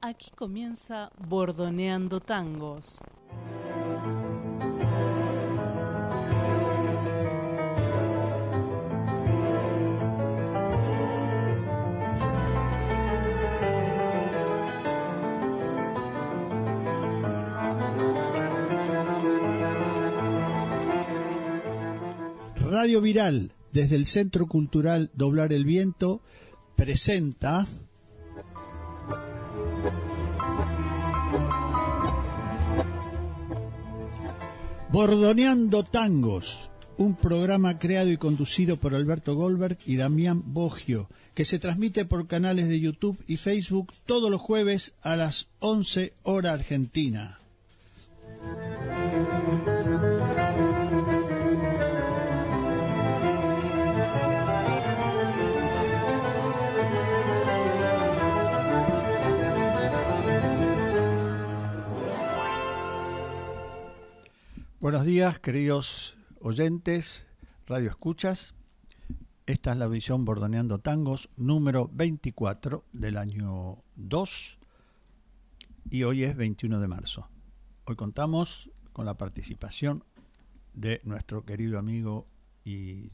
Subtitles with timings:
[0.00, 2.98] Aquí comienza Bordoneando Tangos.
[22.70, 26.20] Radio Viral, desde el Centro Cultural Doblar el Viento,
[26.76, 27.66] presenta
[34.90, 41.58] Bordoneando Tangos, un programa creado y conducido por Alberto Goldberg y Damián Bogio, que se
[41.58, 47.37] transmite por canales de YouTube y Facebook todos los jueves a las 11 hora argentina.
[64.88, 67.26] Buenos días, queridos oyentes,
[67.66, 68.54] radio escuchas.
[69.44, 74.58] Esta es la visión Bordoneando Tangos número 24 del año 2
[75.90, 77.28] y hoy es 21 de marzo.
[77.84, 80.04] Hoy contamos con la participación
[80.72, 82.26] de nuestro querido amigo
[82.64, 83.10] y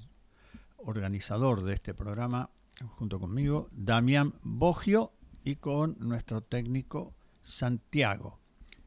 [0.76, 2.50] organizador de este programa,
[2.86, 5.10] junto conmigo, Damián Bogio,
[5.42, 8.38] y con nuestro técnico Santiago,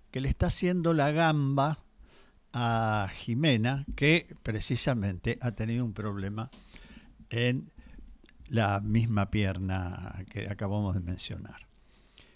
[0.10, 1.80] que le está haciendo la gamba
[2.60, 6.50] a Jimena, que precisamente ha tenido un problema
[7.30, 7.72] en
[8.48, 11.68] la misma pierna que acabamos de mencionar.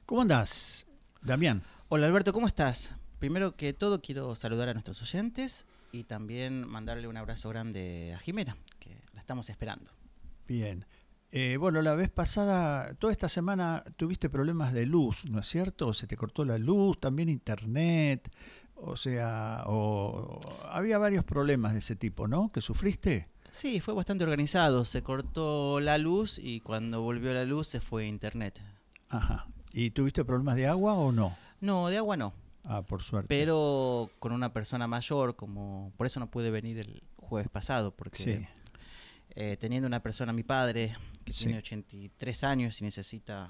[0.05, 0.85] ¿Cómo andás,
[1.23, 1.63] Damián?
[1.89, 2.93] Hola Alberto, ¿cómo estás?
[3.17, 8.19] Primero que todo quiero saludar a nuestros oyentes y también mandarle un abrazo grande a
[8.19, 9.91] Jimena, que la estamos esperando.
[10.47, 10.85] Bien.
[11.31, 15.93] Eh, bueno, la vez pasada, toda esta semana tuviste problemas de luz, ¿no es cierto?
[15.93, 18.29] Se te cortó la luz, también internet,
[18.83, 22.51] o sea, o, había varios problemas de ese tipo, ¿no?
[22.51, 23.27] ¿Que sufriste?
[23.51, 24.85] Sí, fue bastante organizado.
[24.85, 28.61] Se cortó la luz y cuando volvió la luz se fue a internet.
[29.09, 29.47] Ajá.
[29.73, 31.35] ¿Y tuviste problemas de agua o no?
[31.59, 32.33] No, de agua no.
[32.65, 33.27] Ah, por suerte.
[33.27, 38.47] Pero con una persona mayor, como por eso no pude venir el jueves pasado, porque
[39.35, 43.49] eh, teniendo una persona, mi padre, que tiene 83 años y necesita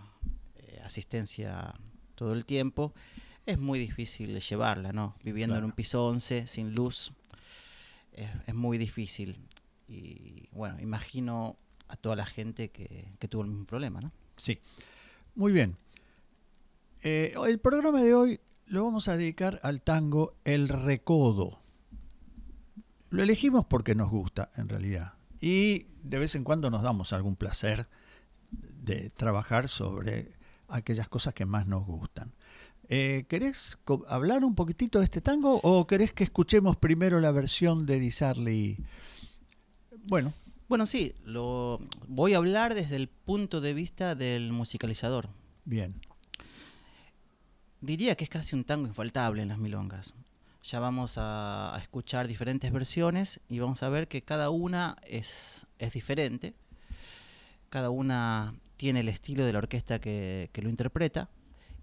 [0.56, 1.74] eh, asistencia
[2.16, 2.94] todo el tiempo,
[3.52, 5.16] es muy difícil llevarla, ¿no?
[5.24, 7.14] Viviendo en un piso 11, sin luz,
[8.14, 9.38] es, muy difícil.
[9.88, 11.58] Y bueno, imagino
[11.88, 14.12] a toda la gente que, tuvo el mismo problema, ¿no?
[14.38, 14.60] Sí.
[15.36, 15.78] Muy bien.
[17.04, 21.60] Eh, el programa de hoy lo vamos a dedicar al tango El Recodo.
[23.10, 25.14] Lo elegimos porque nos gusta, en realidad.
[25.42, 27.88] Y de vez en cuando nos damos algún placer
[28.52, 30.34] de trabajar sobre
[30.70, 32.34] aquellas cosas que más nos gustan.
[32.94, 33.78] Eh, ¿Querés
[34.10, 38.84] hablar un poquitito de este tango o querés que escuchemos primero la versión de Disarly?
[40.08, 40.34] Bueno.
[40.68, 41.80] Bueno, sí, lo
[42.10, 45.30] voy a hablar desde el punto de vista del musicalizador.
[45.64, 46.02] Bien.
[47.80, 50.14] Diría que es casi un tango infaltable en las milongas.
[50.62, 55.94] Ya vamos a, escuchar diferentes versiones y vamos a ver que cada una es, es
[55.94, 56.56] diferente.
[57.70, 61.30] Cada una tiene el estilo de la orquesta que, que lo interpreta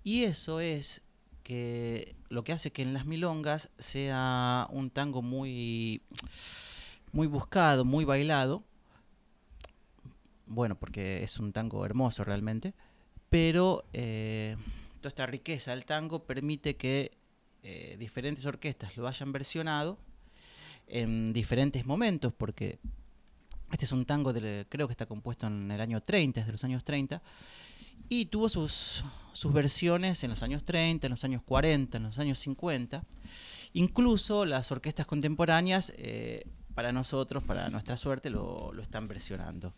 [0.09, 1.03] y eso es
[1.43, 6.01] que lo que hace que en las milongas sea un tango muy,
[7.13, 8.65] muy buscado, muy bailado.
[10.47, 12.73] Bueno, porque es un tango hermoso realmente.
[13.29, 14.57] Pero eh,
[15.03, 17.11] toda esta riqueza del tango permite que
[17.63, 19.99] eh, diferentes orquestas lo hayan versionado
[20.87, 22.79] en diferentes momentos, porque
[23.71, 26.53] este es un tango, de, creo que está compuesto en el año 30, es de
[26.53, 27.21] los años 30,
[28.09, 32.19] y tuvo sus, sus versiones en los años 30, en los años 40, en los
[32.19, 33.05] años 50.
[33.75, 36.45] Incluso las orquestas contemporáneas, eh,
[36.75, 39.75] para nosotros, para nuestra suerte, lo, están versionando.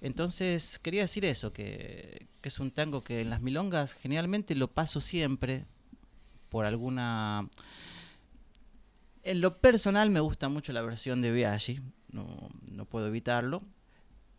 [0.00, 4.68] Entonces, quería decir eso, que, que, es un tango que en las milongas generalmente lo
[4.68, 5.64] paso siempre
[6.48, 7.48] por alguna...
[9.24, 11.80] En lo personal me gusta mucho la versión de Biaggi,
[12.10, 13.62] no, no puedo evitarlo.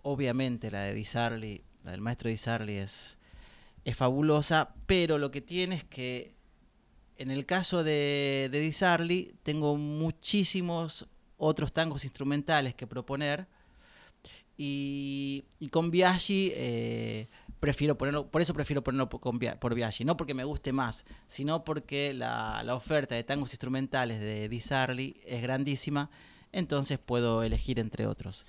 [0.02, 3.18] Obviamente la de Di Sarli la del maestro Di Sarli es,
[3.84, 6.36] es fabulosa, pero lo que tiene es que
[7.18, 11.08] en el caso de, de Di Sarli tengo muchísimos
[11.38, 13.48] otros tangos instrumentales que proponer
[14.56, 17.28] y, con Biaggi eh,
[17.60, 22.14] prefiero ponerlo, por eso prefiero ponerlo por Biaggi, no porque me guste más, sino porque
[22.14, 26.10] la, la oferta de tangos instrumentales de Di Sarli es grandísima,
[26.52, 28.46] entonces puedo elegir entre otros.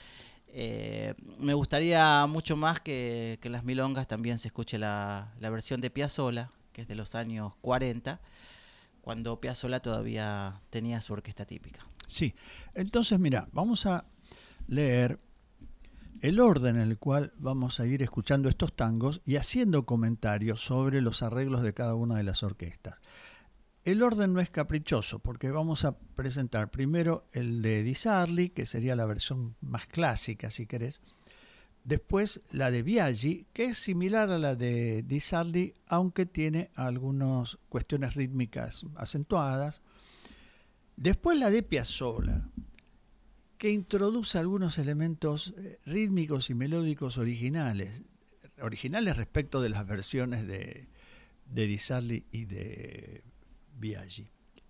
[0.53, 5.91] Eh, me gustaría mucho más que, en las milongas también se escuche la, versión de
[5.91, 8.21] Piazzolla, que es de los años 40,
[9.01, 11.81] cuando Piazzolla todavía tenía su orquesta típica.
[12.07, 12.35] Sí,
[12.75, 14.05] entonces mira, vamos a
[14.67, 15.21] leer
[16.21, 21.01] el orden en el cual vamos a ir escuchando estos tangos y haciendo comentarios sobre
[21.01, 23.01] los arreglos de cada una de las orquestas.
[23.91, 28.65] El orden no es caprichoso porque vamos a presentar primero el de Di Sarli, que
[28.65, 31.01] sería la versión más clásica si querés,
[31.83, 37.59] después la de Biaggi, que es similar a la de Di Sarli, aunque tiene algunas
[37.69, 39.83] cuestiones rítmicas acentuadas,
[40.95, 42.49] después la de Piazzolla,
[43.59, 48.03] que introduce algunos elementos eh, rítmicos y melódicos originales,
[48.63, 50.87] originales respecto de las versiones de,
[51.47, 51.81] de Di
[52.31, 53.30] y de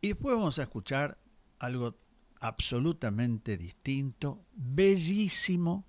[0.00, 1.18] Y después vamos a escuchar
[1.58, 1.96] algo
[2.40, 5.86] absolutamente distinto, bellísimo,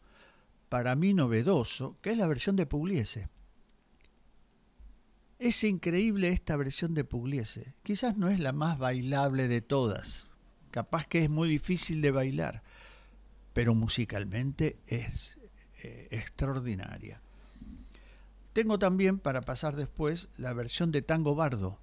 [0.70, 3.30] para mí novedoso, que es la versión de Pugliese.
[5.40, 7.74] Es increíble esta versión de Pugliese.
[7.84, 10.28] Quizás no es la más bailable de todas.
[10.72, 12.64] Capaz que es muy difícil de bailar
[13.54, 15.38] pero musicalmente es
[15.84, 17.22] eh, extraordinaria.
[18.54, 21.80] Tengo también para pasar después la versión de Tango Bardo,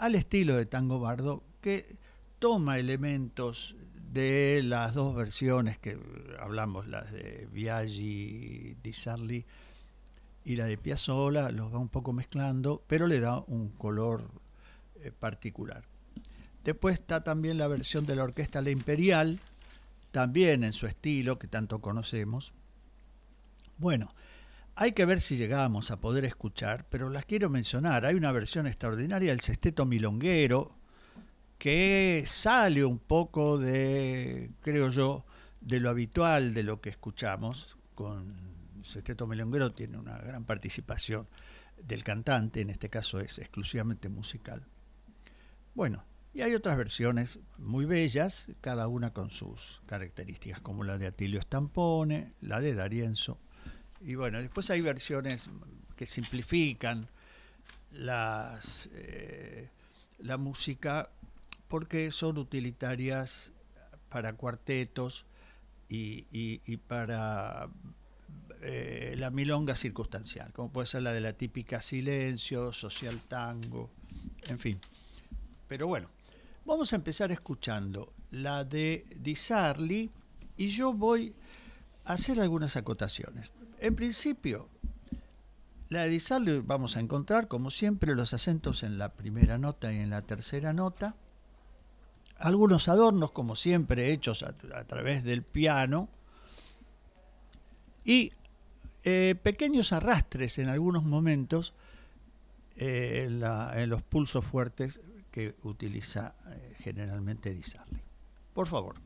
[0.00, 1.96] al estilo de Tango Bardo, que
[2.38, 3.76] toma elementos
[4.12, 5.98] de las dos versiones que
[6.40, 9.44] hablamos, las de Biaggi, Di Sarli
[10.44, 14.30] y la de Piazzolla, los va un poco mezclando, pero le da un color
[15.02, 15.84] eh, particular.
[16.64, 19.38] Después está también la versión de la orquesta La Imperial,
[20.12, 22.54] también en su estilo que tanto conocemos.
[23.76, 24.14] Bueno,
[24.80, 28.06] hay que ver si llegamos a poder escuchar, pero las quiero mencionar.
[28.06, 30.74] Hay una versión extraordinaria del Sesteto Milonguero
[31.58, 35.26] que sale un poco de, creo yo,
[35.60, 37.76] de lo habitual de lo que escuchamos.
[37.94, 38.34] Con
[38.82, 41.28] Sesteto Milonguero tiene una gran participación
[41.76, 44.64] del cantante, en este caso es exclusivamente musical.
[45.74, 51.08] Bueno, y hay otras versiones muy bellas, cada una con sus características, como la de
[51.08, 53.38] Atilio Stampone, la de Darienzo.
[54.00, 55.50] Y bueno, después hay versiones
[55.96, 57.08] que simplifican
[57.92, 59.68] las, eh,
[60.18, 61.10] la música
[61.68, 63.52] porque son utilitarias
[64.08, 65.26] para cuartetos
[65.88, 67.68] y, para
[68.60, 73.90] eh, la milonga circunstancial, como puede ser la de la típica silencio, social tango,
[74.48, 74.80] en fin.
[75.68, 76.08] Pero bueno,
[76.70, 80.10] Vamos a empezar escuchando la de Di Sarli
[80.56, 81.34] y yo voy
[82.04, 83.50] a hacer algunas acotaciones.
[83.80, 84.68] En principio,
[85.88, 90.10] la de vamos a encontrar, como siempre, los acentos en la primera nota y en
[90.10, 91.16] la tercera nota.
[92.38, 94.52] Algunos adornos, como siempre, hechos a,
[94.84, 96.10] través del piano.
[98.04, 98.32] Y
[99.02, 101.72] eh, pequeños arrastres en algunos momentos
[102.76, 105.00] eh, en los pulsos fuertes
[105.30, 108.00] que utiliza eh, generalmente Disarli.
[108.52, 108.96] Por favor.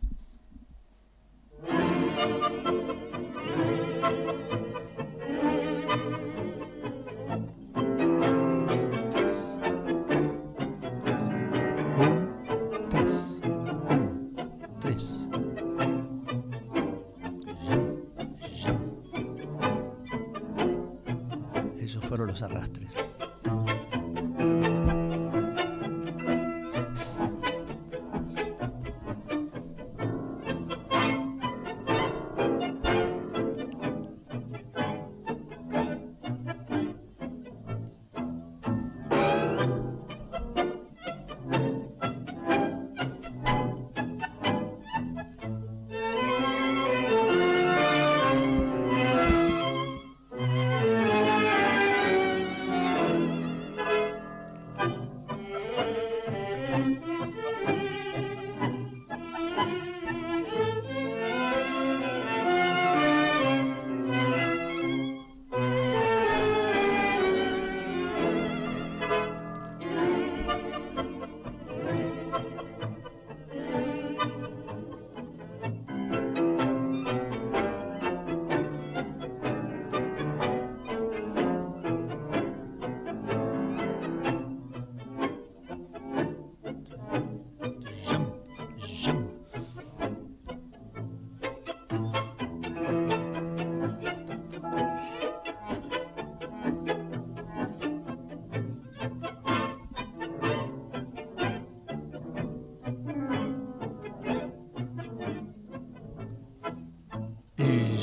[22.45, 23.14] Arrastres.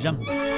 [0.01, 0.50] jamais.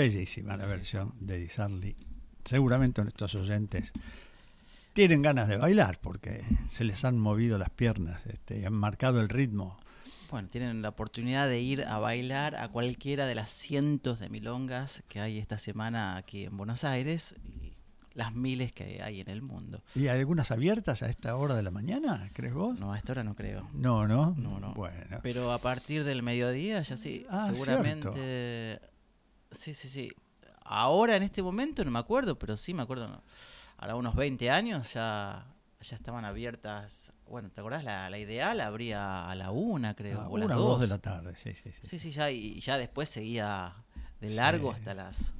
[0.00, 1.94] Bellísima la versión de Disarly.
[2.42, 3.92] Seguramente nuestros oyentes
[4.94, 9.20] tienen ganas de bailar porque se les han movido las piernas este, y han marcado
[9.20, 9.78] el ritmo.
[10.30, 15.02] Bueno, tienen la oportunidad de ir a bailar a cualquiera de las cientos de milongas
[15.08, 17.72] que hay esta semana aquí en Buenos Aires y
[18.14, 19.82] las miles que hay en el mundo.
[19.94, 22.78] ¿Y hay algunas abiertas a esta hora de la mañana, crees vos?
[22.80, 23.68] No, a esta hora no creo.
[23.74, 24.34] No, no.
[24.38, 24.72] No, no.
[24.72, 25.18] Bueno.
[25.22, 28.08] Pero a partir del mediodía ya sí, Ah, seguramente.
[29.50, 30.12] Sí, sí, sí.
[30.64, 33.08] Ahora en este momento no me acuerdo, pero sí me acuerdo.
[33.08, 33.22] ¿no?
[33.78, 35.46] Ahora unos 20 años ya,
[35.80, 37.12] ya estaban abiertas.
[37.28, 37.82] Bueno, ¿te acordás?
[37.84, 40.20] La, la ideal abría a la una, creo.
[40.20, 40.68] Ah, o las una o dos.
[40.72, 41.86] dos de la tarde, sí, sí, sí.
[41.86, 43.74] Sí, sí, ya, y ya después seguía
[44.20, 44.78] de largo Sí.
[44.78, 45.34] hasta las.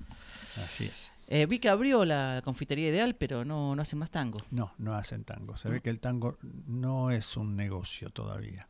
[0.65, 1.13] Así es.
[1.29, 4.41] Eh, vi que abrió la confitería ideal, pero no, no hacen más tango.
[4.51, 5.57] No, no hacen tango.
[5.57, 8.67] Se ve que el tango no es un negocio todavía.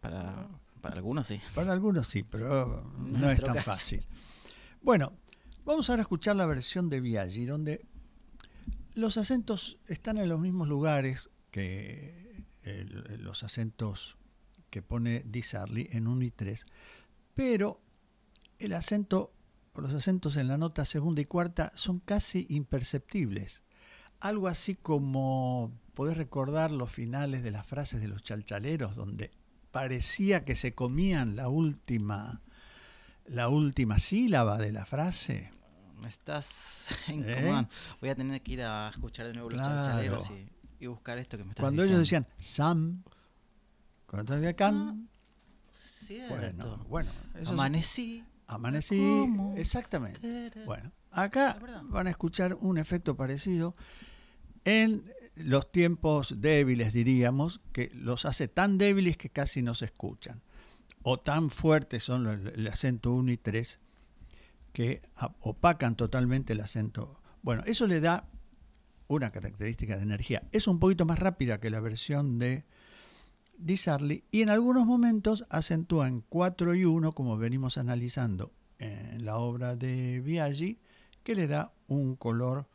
[0.00, 0.48] Para,
[0.84, 1.40] para algunos sí.
[1.54, 3.70] Para algunos sí, pero no es tan caso.
[3.72, 4.06] fácil.
[4.82, 5.12] Bueno,
[5.64, 7.86] vamos ahora a escuchar la versión de Biaggi, donde
[8.94, 14.16] los acentos están en los mismos lugares que el- los acentos
[14.70, 16.66] que pone Di Sarli en 1 y 3,
[17.34, 17.80] pero
[18.58, 19.32] el acento
[19.76, 23.62] los acentos en la nota segunda y cuarta son casi imperceptibles.
[24.20, 29.32] Algo así como podés recordar los finales de las frases de los chalchaleros, donde
[29.74, 32.40] parecía que se comían la última,
[33.26, 35.50] la última sílaba de la frase.
[36.00, 37.12] Me estás ¿Eh?
[37.14, 37.68] incomodando.
[38.00, 39.82] Voy a tener que ir a escuchar de nuevo los Claro.
[39.82, 40.48] chalchaleros y,
[40.84, 42.00] y buscar esto que me estás Cuando diciendo.
[42.02, 43.02] ellos decían Sam,
[44.06, 45.08] cuando todavía can,
[45.72, 46.36] Cierto.
[46.38, 48.24] bueno, bueno, eso Amanecí.
[48.46, 50.52] amanecí, ¿Cómo exactamente.
[50.66, 53.74] Bueno, acá van a escuchar un efecto parecido
[54.64, 60.42] en los tiempos débiles, diríamos, que los hace tan débiles que casi no se escuchan.
[61.02, 63.80] O tan fuertes son los- el acento 1 y 3
[64.72, 65.02] que
[65.40, 67.20] opacan totalmente el acento.
[67.42, 68.28] Bueno, eso le da
[69.06, 70.42] una característica de energía.
[70.50, 72.64] Es un poquito más rápida que la versión de
[73.56, 79.24] Di Sarli y en algunos momentos acentúa en 4 y 1, como venimos analizando en
[79.24, 80.78] la obra de Biaggi,
[81.22, 82.66] que le da un color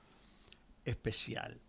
[0.86, 1.60] especial.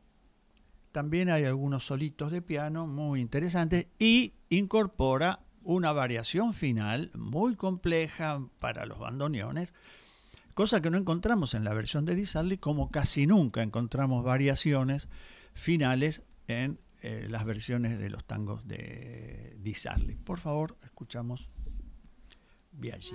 [0.92, 8.42] También hay algunos solitos de piano muy interesantes y incorpora una variación final muy compleja
[8.58, 9.74] para los bandoneones,
[10.54, 15.08] cosa que no encontramos en la versión de Di como casi nunca encontramos variaciones
[15.54, 20.16] finales en eh, las versiones de los tangos de Di Sarli.
[20.16, 21.48] Por favor, escuchamos
[22.72, 23.14] Biaggi.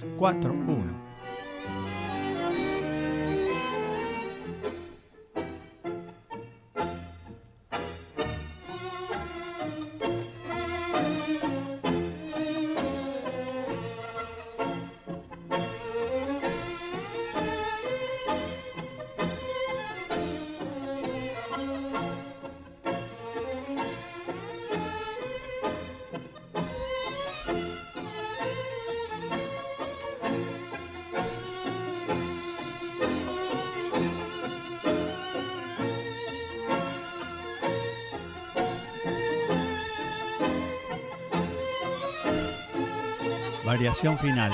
[0.00, 0.67] 3, 4.
[43.68, 44.50] Variación final.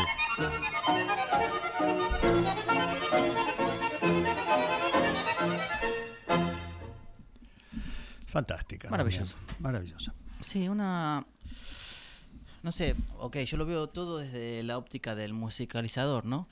[8.26, 8.90] Fantástica.
[8.90, 9.36] Maravillosa.
[9.60, 10.12] Maravillosa.
[10.40, 11.24] Sí, una.
[12.64, 16.48] No sé, ok, yo lo veo todo desde la óptica del musicalizador, ¿no?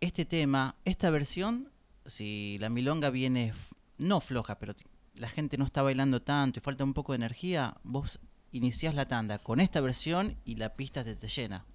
[0.00, 1.68] Este tema, esta versión,
[2.06, 3.52] si la milonga viene
[3.98, 4.74] no floja, pero
[5.16, 8.20] la gente no está bailando tanto y falta un poco de energía, vos
[8.52, 11.66] iniciás la tanda con esta versión y la pista te, te llena.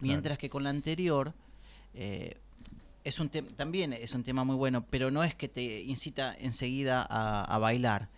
[0.00, 1.34] Mientras que con la anterior,
[1.94, 2.36] eh,
[3.04, 7.06] es un también es un tema muy bueno, pero no es que te incita enseguida
[7.08, 8.08] a, a bailar.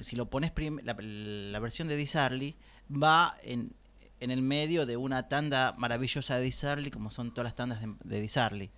[0.00, 0.52] Si lo pones
[0.82, 2.56] la, la versión de Disarly
[2.90, 3.72] va en,
[4.20, 7.94] en el medio de una tanda maravillosa de Disarly, como son todas las tandas de,
[8.04, 8.70] de Disarly.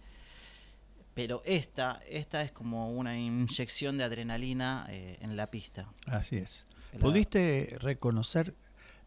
[1.15, 5.91] Pero esta, esta es como una inyección de adrenalina eh, en la pista.
[6.05, 6.67] Así es.
[7.01, 8.55] ¿Pudiste reconocer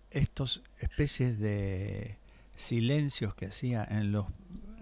[0.09, 2.17] estos especies de
[2.59, 4.25] silencios que hacía en los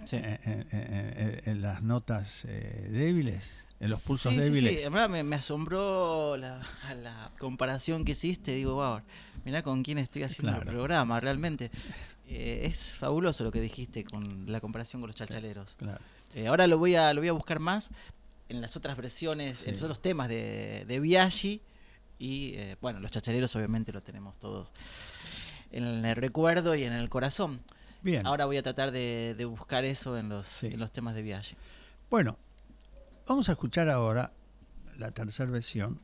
[0.04, 0.16] Sí.
[0.16, 4.84] en, en- en- en las notas eh, débiles, en los pulsos Sí, débiles?
[4.84, 6.62] Sí, me, me asombró la,
[7.04, 8.54] la comparación que hiciste.
[8.54, 9.02] Digo, wow,
[9.44, 11.70] mirá con quién estoy haciendo el programa, realmente.
[12.30, 15.76] Eh, es fabuloso lo que dijiste con la comparación con los chachaleros.
[15.76, 16.00] Claro.
[16.34, 17.90] Eh, ahora lo voy a lo voy a buscar más
[18.50, 21.62] en las otras versiones, en los otros temas de, de Biaggi.
[22.18, 24.72] Y eh, bueno, los chachaleros obviamente lo tenemos todos
[25.72, 27.62] en el recuerdo y en el corazón.
[28.02, 28.26] Bien.
[28.26, 30.68] Ahora voy a tratar de, de buscar eso en los, Sí.
[30.68, 31.56] en los temas de Biaggi.
[32.10, 32.38] Bueno,
[33.28, 34.32] vamos a escuchar ahora
[34.98, 36.00] la tercera versión,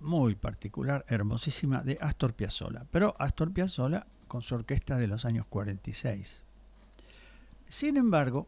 [0.00, 2.86] muy particular, hermosísima, de Astor Piazzolla.
[2.90, 6.42] Pero Astor Piazzolla con su orquesta de los años 46.
[7.68, 8.46] Sin embargo,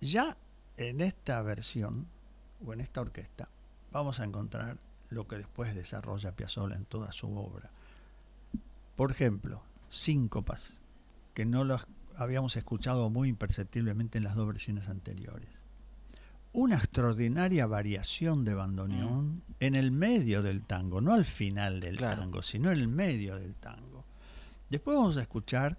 [0.00, 0.36] ya
[0.76, 2.06] en esta versión,
[2.64, 3.48] o en esta orquesta,
[3.90, 4.78] vamos a encontrar
[5.10, 7.70] lo que después desarrolla Piazzolla en toda su obra.
[8.96, 10.78] Por ejemplo, síncopas,
[11.34, 15.48] que no los habíamos escuchado muy imperceptiblemente en las dos versiones anteriores.
[16.52, 22.20] Una extraordinaria variación de bandoneón en el medio del tango, no al final del Claro.
[22.20, 24.04] tango, sino en el medio del tango.
[24.68, 25.78] Después vamos a escuchar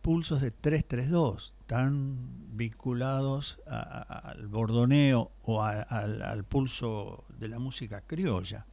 [0.00, 2.16] pulsos de 3-3-2, tan
[2.56, 8.64] vinculados a- a- al bordoneo o a- al, al pulso de la música criolla,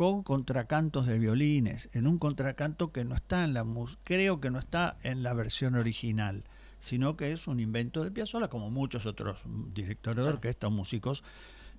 [0.00, 3.66] con contracantos de violines, en un contracanto que no está en la
[4.02, 6.44] creo que no está en la versión original,
[6.78, 9.42] sino que es un invento de Piazzolla, como muchos otros
[9.74, 11.22] directores de orquesta o músicos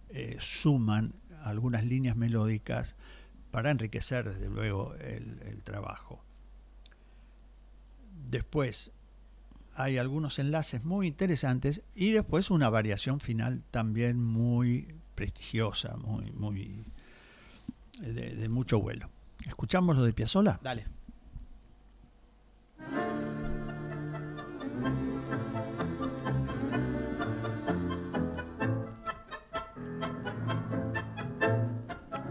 [0.09, 2.95] eh, suman algunas líneas melódicas
[3.49, 6.23] para enriquecer desde luego el, el trabajo.
[8.29, 8.91] Después
[9.73, 16.85] hay algunos enlaces muy interesantes y después una variación final también muy prestigiosa, muy, muy
[18.01, 19.09] de, de mucho vuelo.
[19.47, 20.59] ¿Escuchamos lo de Piazzolla?
[20.61, 20.85] Dale.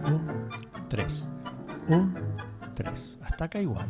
[0.05, 1.33] Un, tres.
[1.89, 2.15] Un,
[2.75, 3.19] tres.
[3.23, 3.89] Hasta acá igual.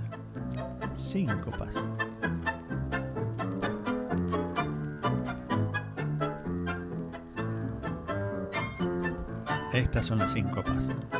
[0.94, 1.74] Síncopas.
[9.72, 10.84] Estas son las síncopas.
[11.12, 11.19] La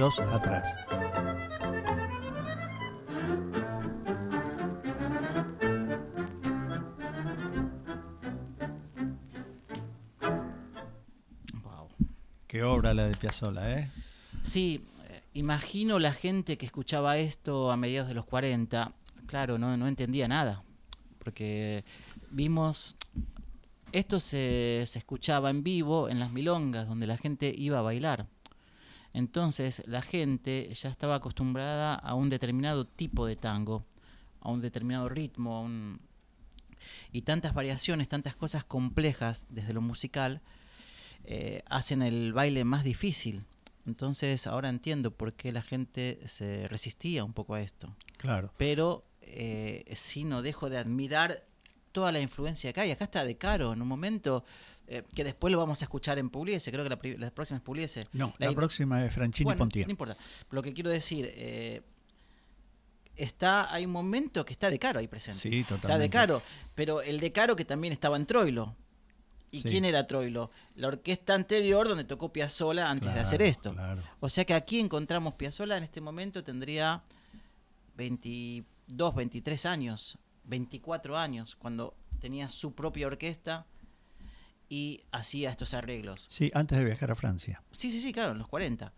[0.00, 0.74] 332 atrás.
[11.62, 11.88] Wow.
[12.46, 13.90] Qué obra la de Piazzolla, ¿eh?
[14.42, 18.92] Sí, eh, imagino la gente que escuchaba esto a mediados de los 40,
[19.26, 20.62] claro, no, no entendía nada,
[21.18, 21.84] porque
[22.30, 22.96] vimos,
[23.92, 28.26] esto se, se escuchaba en vivo en las milongas, donde la gente iba a bailar.
[29.12, 33.84] Entonces la gente ya estaba acostumbrada a un determinado tipo de tango,
[34.40, 36.00] a un determinado ritmo, a un...
[37.12, 40.40] y tantas variaciones, tantas cosas complejas desde lo musical,
[41.24, 43.44] eh, hacen el baile más difícil.
[43.86, 47.94] Entonces ahora entiendo por qué la gente se resistía un poco a esto.
[48.18, 48.52] Claro.
[48.56, 51.44] Pero eh, sí no dejo de admirar
[51.92, 52.90] toda la influencia que hay.
[52.90, 54.44] Acá está De Caro en un momento
[54.86, 57.62] eh, que después lo vamos a escuchar en Pugliese, creo que la, la próxima es
[57.62, 58.06] Pugliese.
[58.12, 59.86] No, La próxima es Franchini Bueno, Pontier.
[59.86, 60.16] No importa.
[60.50, 61.82] Lo que quiero decir, eh,
[63.16, 65.40] está, hay un momento que está De Caro ahí presente.
[65.40, 65.86] Sí, totalmente.
[65.86, 66.42] Está De Caro,
[66.74, 68.74] pero el De Caro que también estaba en Troilo.
[69.52, 69.68] ¿Y Sí.
[69.68, 70.52] quién era Troilo?
[70.76, 73.72] La orquesta anterior donde tocó Piazzolla antes de hacer esto.
[73.72, 74.00] claro.
[74.20, 77.02] O sea que aquí encontramos Piazzolla en este momento tendría
[77.96, 80.18] 22, 23 años,
[80.50, 83.64] 24 años, cuando tenía su propia orquesta
[84.68, 86.26] y hacía estos arreglos.
[86.28, 87.62] Sí, antes de viajar a Francia.
[87.70, 88.92] Sí, sí, sí, claro, en los 40.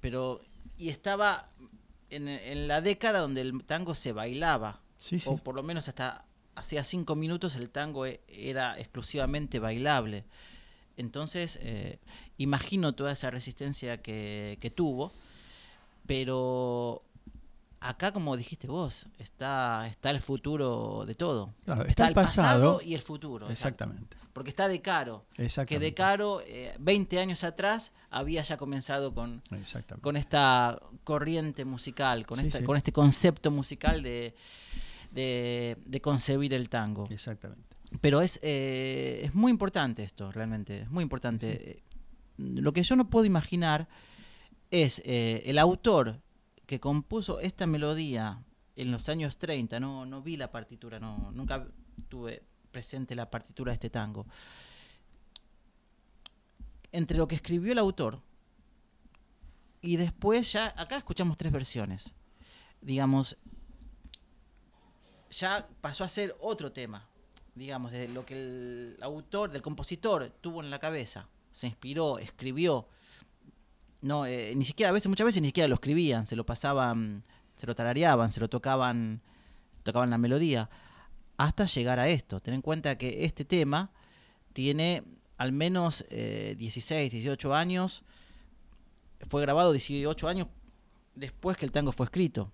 [0.00, 0.40] Pero,
[0.78, 1.50] y estaba
[2.10, 5.28] en, en la década donde el tango se bailaba, Sí, sí.
[5.28, 10.24] o por lo menos hasta hacía cinco minutos el tango e- era exclusivamente bailable.
[10.96, 11.98] Entonces, eh,
[12.38, 15.12] imagino toda esa resistencia que, que tuvo,
[16.06, 17.02] pero
[17.82, 21.52] acá, como dijiste vos, está, está el futuro de todo.
[21.64, 22.88] Claro, está, está el pasado, pasado.
[22.88, 23.50] y el futuro.
[23.50, 23.84] exacto.
[23.84, 24.16] Exactamente.
[24.32, 25.26] Porque está de caro.
[25.66, 25.78] Que.
[25.78, 29.42] De Caro, eh, 20 años atrás, había ya comenzado con,
[30.00, 32.64] con esta corriente musical, con, Sí, esta, sí.
[32.64, 34.34] con este concepto musical de,
[35.10, 37.06] de, de concebir el tango.
[37.10, 37.76] Exactamente.
[38.00, 41.82] Pero es, eh, es muy importante esto, realmente, es muy importante.
[42.38, 43.86] Lo que yo no puedo imaginar
[44.70, 46.21] es eh, el autor
[46.72, 48.42] que compuso esta melodía
[48.76, 51.68] en los años 30, no, no vi la partitura, no, nunca
[52.08, 54.24] tuve presente la partitura de este tango.
[56.90, 58.22] Entre lo que escribió el autor
[59.82, 62.14] y después ya, acá escuchamos tres versiones.
[62.80, 63.36] Digamos,
[65.30, 67.06] ya pasó a ser otro tema,
[67.54, 72.88] digamos, de lo que el autor, del compositor tuvo en la cabeza, se inspiró, escribió.
[74.02, 77.24] No, eh, ni siquiera a veces, muchas veces ni siquiera lo escribían, se lo pasaban,
[77.56, 79.20] se lo tarareaban, se lo tocaban,
[79.84, 80.68] tocaban la melodía,
[81.36, 82.40] hasta llegar a esto.
[82.40, 83.90] Ten en cuenta que este tema
[84.52, 85.04] tiene
[85.38, 88.02] al menos eh, 16, 18 años,
[89.28, 90.48] fue grabado 18 años
[91.14, 92.52] después que el tango fue escrito.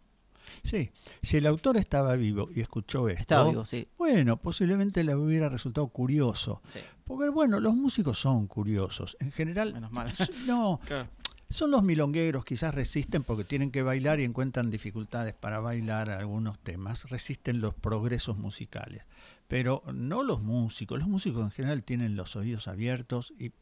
[0.65, 0.91] Sí,
[1.23, 3.87] si el autor estaba vivo y escuchó esto, Estaba vivo, sí.
[3.99, 6.61] bueno, posiblemente le hubiera resultado curioso.
[6.67, 6.81] sí.
[7.05, 9.17] Porque bueno, los músicos son curiosos.
[9.21, 10.13] En general, Menos mal.
[10.47, 10.79] no,
[11.51, 16.59] son los milongueros, quizás resisten porque tienen que bailar y encuentran dificultades para bailar algunos
[16.59, 19.05] temas, resisten los progresos musicales.
[19.49, 23.53] Pero no los músicos, los músicos en general tienen los oídos abiertos y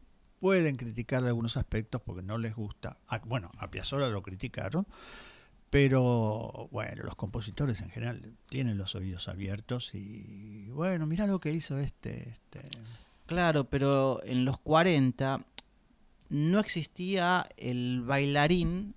[0.41, 2.99] pueden criticar algunos aspectos porque no les gusta.
[3.25, 4.85] Bueno, a Piazzolla lo criticaron,
[5.71, 11.53] pero bueno, los compositores en general tienen los oídos abiertos y bueno, mira lo que
[11.53, 12.63] hizo este, este
[13.27, 15.45] Claro, pero en los 40
[16.29, 18.95] no existía el bailarín.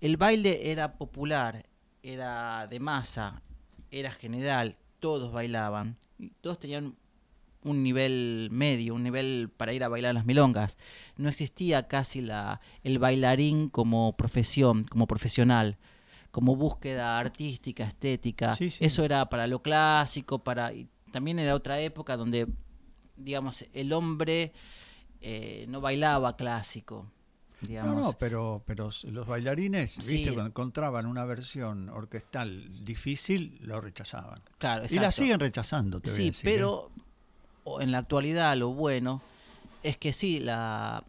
[0.00, 1.66] El baile era popular,
[2.02, 3.42] era de masa,
[3.90, 5.96] era general, todos bailaban.
[6.18, 6.96] Y todos tenían
[7.62, 10.78] un nivel medio, un nivel para ir a bailar las milongas.
[11.16, 15.76] No existía casi la, el bailarín como profesión, como profesional,
[16.30, 18.56] como búsqueda artística, estética.
[18.56, 18.84] Sí, sí.
[18.84, 22.46] Eso era para lo clásico, para y también era otra época donde,
[23.16, 24.52] digamos, el hombre
[25.20, 27.10] eh, no bailaba clásico.
[27.62, 27.94] Digamos.
[27.94, 30.14] No, no, pero, pero los bailarines, Sí.
[30.14, 34.40] viste, cuando encontraban una versión orquestal difícil, lo rechazaban.
[34.56, 36.52] Claro, Y la siguen rechazando, te voy a Sí, decir, ¿eh?
[36.54, 36.90] pero
[37.64, 39.20] o en la actualidad lo bueno
[39.82, 41.04] es que sí, la,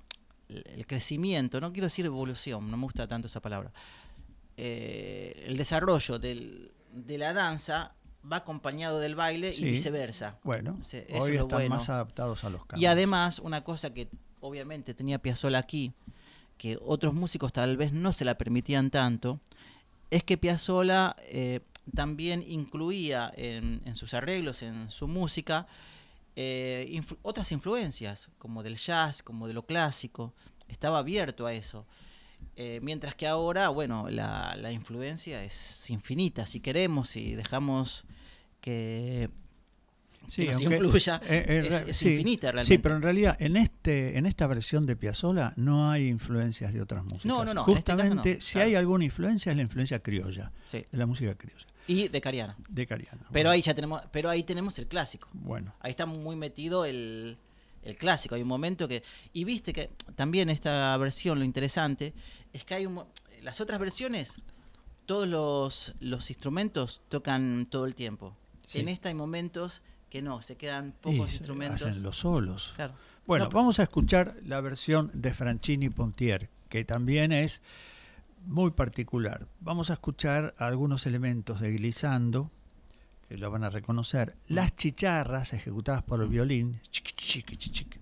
[0.50, 3.71] el crecimiento, no quiero decir evolución, no me gusta tanto esa palabra,
[4.58, 7.93] eh, el desarrollo del- de la danza
[8.29, 9.63] va acompañado del baile Sí.
[9.63, 10.38] y viceversa.
[10.43, 11.75] Bueno, eso hoy es están bueno.
[11.75, 12.81] más adaptados a los cambios.
[12.81, 15.93] Y además, una cosa que obviamente tenía Piazzolla aquí,
[16.57, 19.39] que otros músicos tal vez no se la permitían tanto,
[20.12, 21.62] es que Piazzolla eh,
[21.95, 25.65] también incluía en, en sus arreglos, en su música,
[26.36, 30.34] eh, influ- otras influencias, como del jazz, como de lo clásico.
[30.67, 31.86] estaba abierto a eso.
[32.55, 36.45] Eh, mientras que ahora, bueno, la, la influencia es infinita.
[36.45, 38.05] Si queremos, si dejamos
[38.59, 39.29] que
[40.27, 42.75] Sí, que nos aunque- influya, eh, eh, es, re- es sí, infinita realmente.
[42.75, 46.81] Sí, pero en realidad en este en esta versión de Piazzolla no hay influencias de
[46.81, 47.25] otras músicas.
[47.25, 48.67] No, no, no, en este caso Justamente, no, si claro.
[48.67, 50.85] hay alguna influencia es la influencia criolla, Sí.
[50.89, 52.55] de la música criolla, Y de Cariana.
[52.69, 53.17] de Cariana.
[53.19, 55.27] Pero Bueno, ahí ya tenemos, pero ahí tenemos el clásico.
[55.33, 57.37] bueno, Ahí está muy metido el,
[57.84, 58.36] el clásico.
[58.36, 59.04] Hay un momento que.
[59.34, 62.13] Y viste que también esta versión, lo interesante,
[62.54, 63.04] es que hay un.
[63.41, 64.36] Las otras versiones,
[65.06, 68.36] todos los, los instrumentos tocan todo el tiempo.
[68.65, 68.80] Sí.
[68.80, 71.84] En esta hay momentos que no, se quedan pocos instrumentos.
[71.84, 72.74] hacen los solos.
[72.76, 72.94] Claro.
[73.26, 77.62] Bueno, No, vamos a escuchar la versión de Franchini Pontier, que también es
[78.46, 79.48] muy particular.
[79.60, 82.52] Vamos a escuchar algunos elementos de Glissando,
[83.32, 84.36] que lo van a reconocer.
[84.50, 88.00] Las chicharras ejecutadas por el violín, chiqui, chiqui, chiqui, chiqui.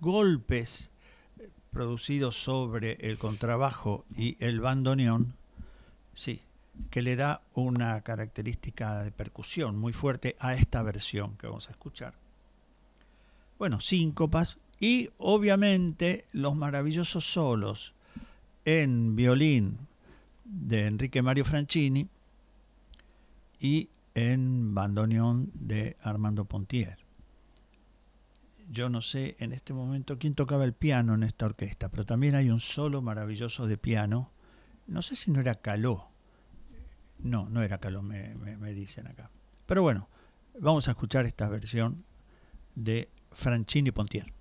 [0.00, 0.90] golpes
[1.38, 5.34] eh, producidos sobre el contrabajo y el bandoneón,
[6.14, 6.40] sí,
[6.90, 11.70] que le da una característica de percusión muy fuerte a esta versión que vamos a
[11.70, 12.14] escuchar
[13.56, 17.94] bueno, síncopas y obviamente los maravillosos solos
[18.64, 19.78] en violín
[20.44, 22.08] de Enrique Mario Franchini
[23.60, 26.98] y en bandoneón de Armando Pontier.
[28.70, 32.34] Yo no sé en este momento quién tocaba el piano en esta orquesta, pero también
[32.34, 34.30] hay un solo maravilloso de piano.
[34.86, 36.08] No sé si no era Caló.
[37.18, 39.30] No, no era Caló, me, me- dicen acá.
[39.66, 40.08] Pero bueno,
[40.58, 42.04] vamos a escuchar esta versión
[42.74, 44.32] de Franchini Pontier.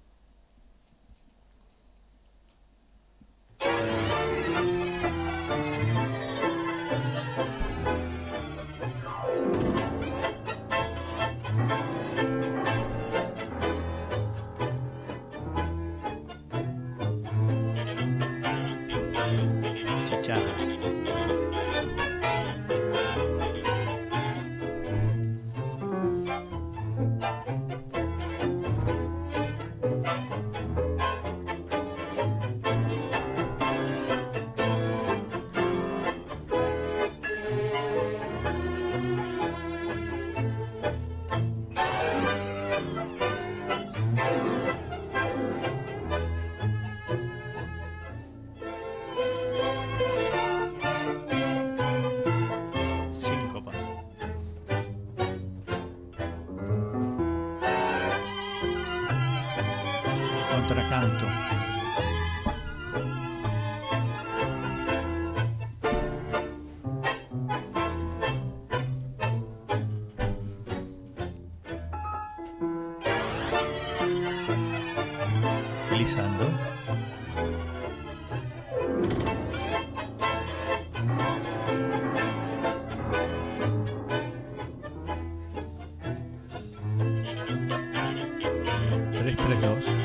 [89.59, 90.00] Tres,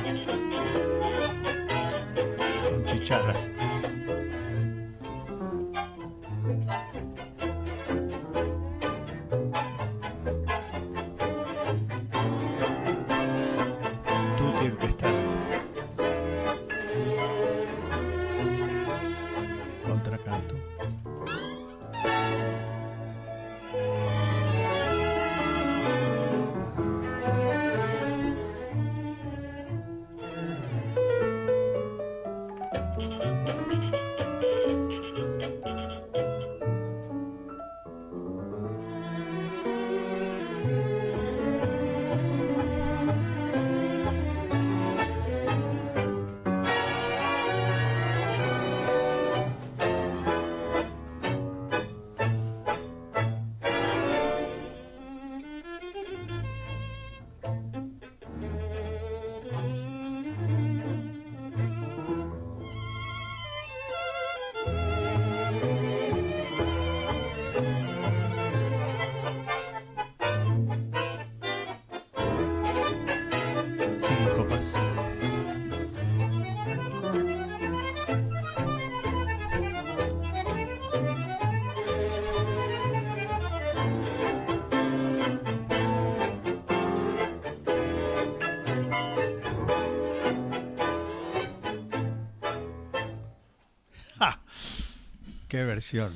[95.57, 96.13] ¡Qué versión!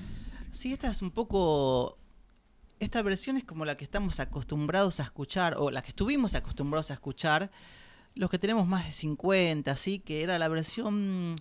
[0.53, 1.97] Sí, esta es un poco.
[2.79, 6.91] Esta versión es como la que estamos acostumbrados a escuchar, o la que estuvimos acostumbrados
[6.91, 7.51] a escuchar
[8.15, 11.37] los que tenemos más de 50, así que era la versión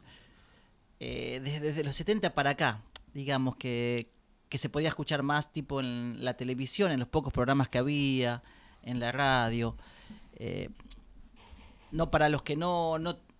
[1.01, 2.81] eh, desde, los 70 para acá,
[3.13, 4.09] digamos que,
[4.47, 8.43] que se podía escuchar más tipo en la televisión, en los pocos programas que había,
[8.81, 9.75] en la radio.
[10.35, 10.69] Eh,
[11.91, 12.97] no para los que no,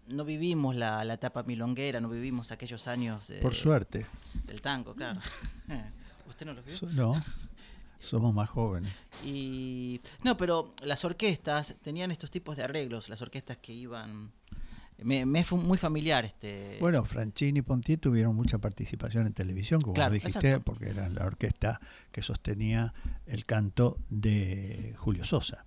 [0.10, 4.06] no vivimos la, la etapa milonguera, no vivimos aquellos años de- Por suerte.
[4.46, 5.20] del tango, claro.
[6.28, 6.66] ¿Usted no los?
[6.66, 7.14] So- no,
[8.00, 8.94] somos más jóvenes.
[9.26, 14.32] Y no, pero las orquestas tenían estos tipos de arreglos, las orquestas que iban
[15.02, 19.80] me, me fue muy familiar este Bueno, Franchini y Pontier tuvieron mucha participación en televisión,
[19.80, 20.66] como Claro, dijiste, exacto.
[20.66, 21.80] porque eran la orquesta
[22.12, 22.94] que sostenía
[23.26, 25.66] el canto de Julio Sosa.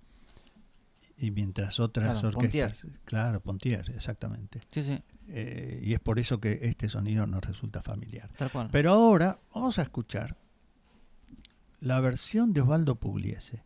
[1.17, 2.87] Y mientras otras Claro, orquestas.
[3.05, 4.61] Claro, Pontier, exactamente.
[4.71, 8.29] Sí, sí, Eh, y es por eso que este sonido nos resulta familiar.
[8.37, 8.69] tal cual.
[8.71, 10.35] Pero ahora vamos a escuchar
[11.79, 13.63] la versión de Osvaldo Pugliese.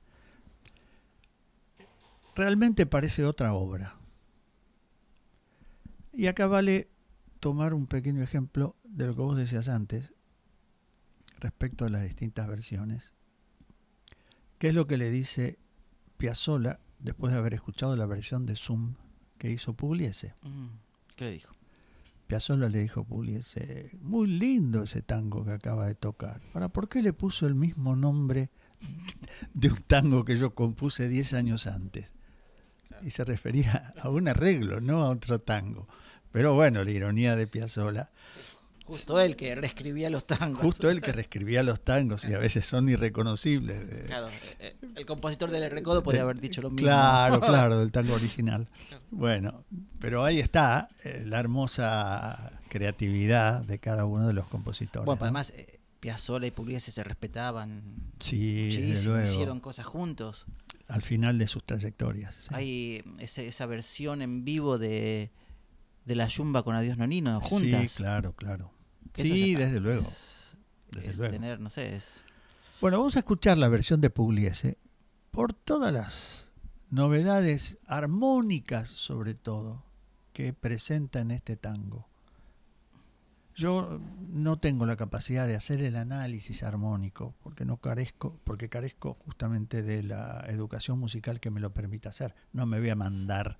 [2.36, 3.95] Realmente parece otra obra.
[6.13, 6.89] Y acá vale
[7.39, 10.13] tomar un pequeño ejemplo de lo que vos decías antes
[11.39, 13.13] respecto a las distintas versiones.
[14.60, 15.60] ¿Qué es lo que le dice
[16.17, 18.95] Piazzolla después de haber escuchado la versión de Zoom
[19.38, 20.33] que hizo Pugliese?
[20.41, 20.67] Mm,
[21.15, 21.55] ¿Qué le dijo?
[22.27, 26.41] Piazzolla le dijo a Pugliese, muy lindo ese tango que acaba de tocar.
[26.53, 28.49] Ahora, ¿por qué le puso el mismo nombre
[29.53, 32.12] de un tango que yo compuse 10 años antes?
[33.01, 35.88] Y se refería a un arreglo, no a otro tango.
[36.31, 38.12] Pero bueno, la ironía de Piazzolla,
[38.88, 40.62] Justo él que reescribía los tangos.
[40.62, 43.78] justo él que reescribía los tangos y a veces son irreconocibles.
[43.89, 46.88] eh, Claro, eh, el compositor del recodo podía haber dicho lo mismo.
[46.88, 48.69] Claro, claro, del tango original.
[49.12, 49.65] Bueno,
[50.00, 55.06] pero ahí está eh, la hermosa creatividad de cada uno de los compositores.
[55.06, 55.26] Bueno, ¿no?
[55.26, 57.82] además eh, Piazzolla y Pugliese se respetaban
[58.19, 59.30] Sí, desde muchísimo, luego.
[59.32, 60.45] hicieron cosas juntos.
[60.88, 62.36] Al final de sus trayectorias.
[62.36, 62.47] sí.
[62.54, 65.32] Hay ese- esa versión en vivo de,
[66.06, 67.91] de la Yumba con Adiós Nonino juntas.
[67.91, 68.71] Sí, claro, claro.
[69.23, 70.01] Sí, desde luego.
[70.01, 70.56] Es,
[70.91, 71.34] Desde es luego.
[71.34, 72.23] tener, no sé, es...
[72.80, 74.77] Bueno, vamos a escuchar la versión de Pugliese
[75.32, 76.49] por todas las
[76.89, 79.84] novedades armónicas, sobre todo,
[80.34, 82.08] que presenta en este tango.
[83.56, 83.99] Yo
[84.30, 89.82] no tengo la capacidad de hacer el análisis armónico porque no carezco, porque carezco justamente
[89.82, 92.36] de la educación musical que me lo permita hacer.
[92.53, 93.58] No me voy a mandar,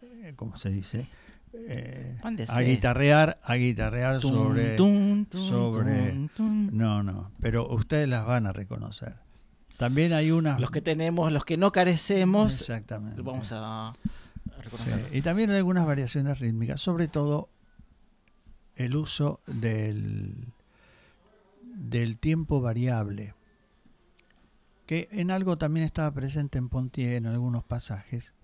[0.00, 1.06] eh, como se dice,
[1.54, 8.26] eh, a guitarrear, a guitarrear Tum, sobre tum, tum, sobre- no, no, pero ustedes las
[8.26, 9.16] van a reconocer.
[9.76, 10.58] También hay unas...
[10.60, 13.22] Los que tenemos, los que no carecemos, Exactamente.
[13.22, 15.14] vamos a, a Sí, reconocerlos.
[15.14, 17.48] Y también hay algunas variaciones rítmicas, sobre todo
[18.74, 20.34] el uso del,
[21.62, 23.34] del tiempo variable,
[24.86, 28.34] que en algo también estaba presente en Pontier en algunos pasajes.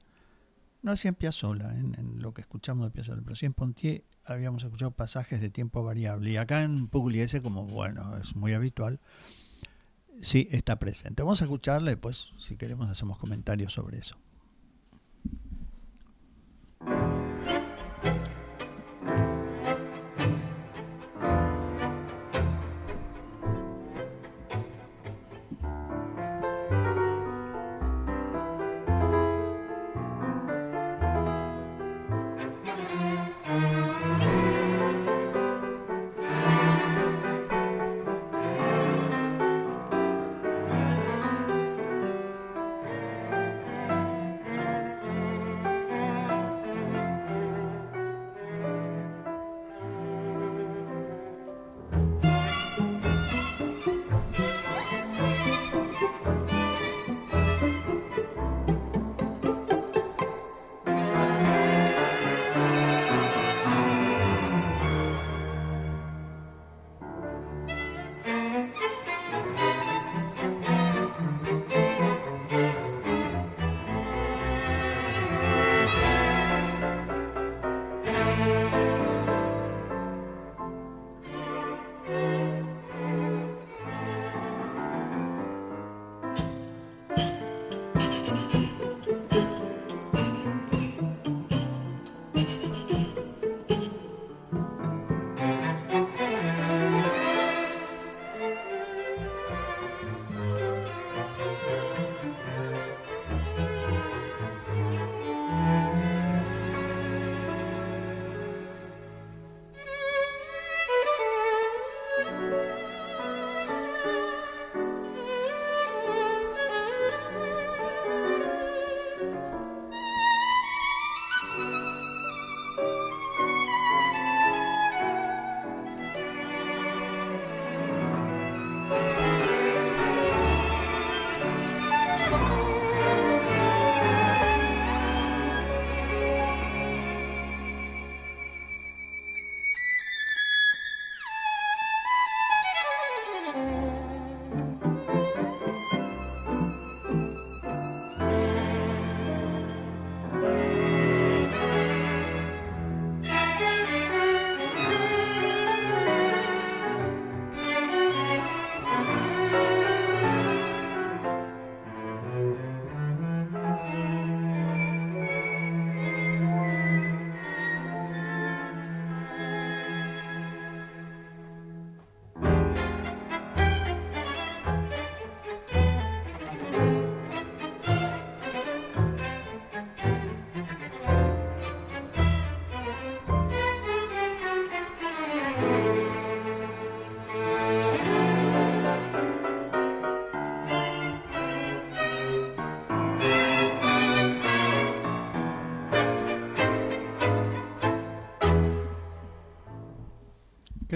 [0.84, 4.04] No así en Piazzolla, en, en lo que escuchamos de Piazzolla, pero sí en Pontier
[4.26, 6.30] habíamos escuchado pasajes de tiempo variable.
[6.30, 9.00] Y acá en Pugliese, como bueno, es muy habitual,
[10.20, 11.22] sí está presente.
[11.22, 14.18] Vamos a escucharla y después, si queremos, hacemos comentarios sobre eso.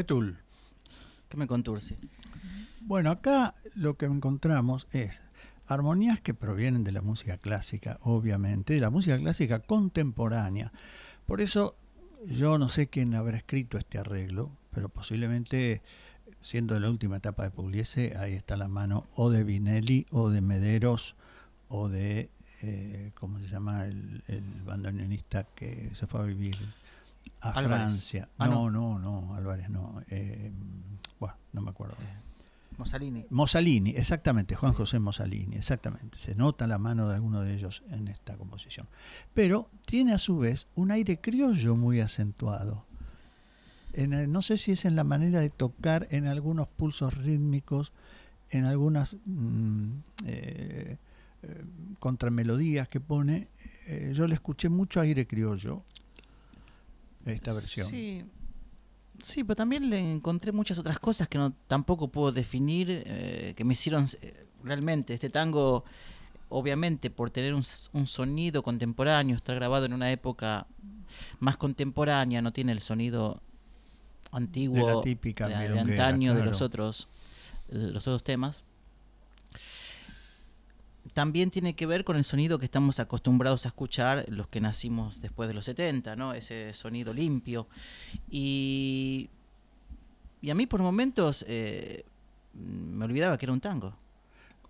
[0.08, 1.98] ¿Qué me conturce?
[2.80, 5.22] Bueno, acá lo que encontramos es
[5.66, 10.72] armonías que provienen de la música clásica, obviamente, de la música clásica contemporánea.
[11.26, 11.76] Por eso
[12.24, 15.82] yo no sé quién habrá escrito este arreglo, pero posiblemente
[16.40, 20.30] siendo de la última etapa de Pugliese, ahí está la mano o de Vinelli o
[20.30, 21.16] de Mederos
[21.68, 22.30] o de,
[22.62, 23.84] eh, ¿cómo se llama?
[23.84, 26.56] El, el bandoneonista que se fue a vivir
[27.40, 27.78] a Álvarez.
[27.86, 28.28] Francia.
[28.38, 30.02] Ah, no, no, no, Álvarez no.
[30.08, 30.50] Eh,
[31.20, 31.96] bueno, no me acuerdo.
[32.76, 33.24] Mussolini.
[33.30, 36.16] Mussolini, exactamente, Juan José Mussolini, exactamente.
[36.16, 38.86] Se nota la mano de alguno de ellos en esta composición.
[39.34, 42.84] Pero tiene a su vez un aire criollo muy acentuado.
[43.94, 47.90] En el- no sé si es en la manera de tocar, en algunos pulsos rítmicos,
[48.50, 49.88] en algunas mm,
[50.26, 50.98] eh,
[51.42, 51.64] eh,
[51.98, 53.48] contramelodías que pone.
[53.86, 55.82] Eh, yo le escuché mucho aire criollo
[57.30, 57.86] esta versión.
[57.86, 58.24] Sí.
[59.20, 63.64] Sí, pero también le encontré muchas otras cosas que no tampoco puedo definir, eh, que
[63.64, 65.84] me hicieron eh, realmente este tango,
[66.48, 70.66] obviamente por tener un, sonido contemporáneo, está grabado en una época
[71.40, 73.42] más contemporánea, no tiene el sonido
[74.30, 77.08] antiguo de la típica de, antaño de los otros
[77.68, 78.64] de los otros temas.
[81.18, 85.20] También tiene que ver con el sonido que estamos acostumbrados a escuchar los que nacimos
[85.20, 86.32] después de los 70, ¿no?
[86.32, 87.66] Ese sonido limpio.
[88.30, 89.28] Y,
[90.40, 92.04] y a mí por momentos eh,
[92.54, 93.96] me olvidaba que era un tango.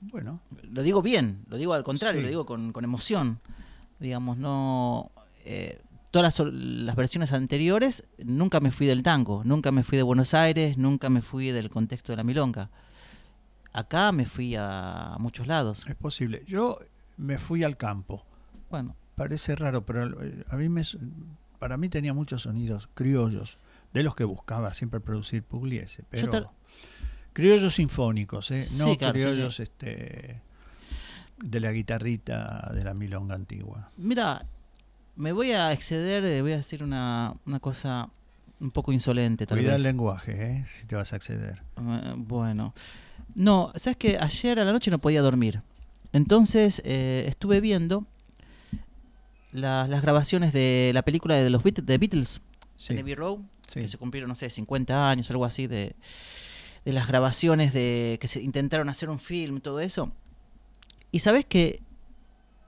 [0.01, 0.41] Bueno,
[0.71, 2.23] Lo digo bien, lo digo al contrario, Sí.
[2.23, 3.41] lo digo con, con emoción.
[4.01, 5.11] Digamos, no...
[5.45, 5.79] eh,
[6.11, 10.79] todas las versiones anteriores nunca me fui del tango, nunca me fui de Buenos Aires,
[10.79, 12.71] nunca me fui del contexto de la milonga.
[13.79, 15.87] Acá me fui a, muchos lados.
[15.89, 16.43] es posible.
[16.47, 16.79] Yo
[17.17, 18.25] me fui al campo.
[18.71, 20.83] Bueno, Parece raro, pero eh, a mí me,
[21.59, 23.59] para mí tenía muchos sonidos criollos,
[23.93, 26.47] de los que buscaba siempre producir Pugliese, pero te-
[27.33, 28.63] criollos sinfónicos, ¿eh?
[28.63, 30.41] Sí, no claro, sí, criollos este
[31.45, 33.89] de la guitarrita de la milonga antigua.
[33.97, 34.45] mira,
[35.17, 38.09] me voy a exceder, eh, voy a decir una, una cosa
[38.61, 39.87] un poco insolente tal Cuida el vez.
[39.93, 40.65] lenguaje, ¿eh?
[40.81, 41.63] si te vas a acceder.
[41.77, 42.73] Eh, Bueno,
[43.39, 45.63] no, sabes que ayer a la noche no podía dormir.
[46.13, 48.07] Entonces eh, estuve viendo
[49.53, 52.41] la- las grabaciones de la película de los Beat- de Beatles,
[52.77, 53.39] Sí, en Abbey Road,
[53.73, 53.81] sí.
[53.81, 55.97] que se cumplieron, no sé, 50 años, algo así, de,
[56.85, 60.13] de las grabaciones de que se intentaron hacer un film, todo eso.
[61.11, 61.81] Y sabes que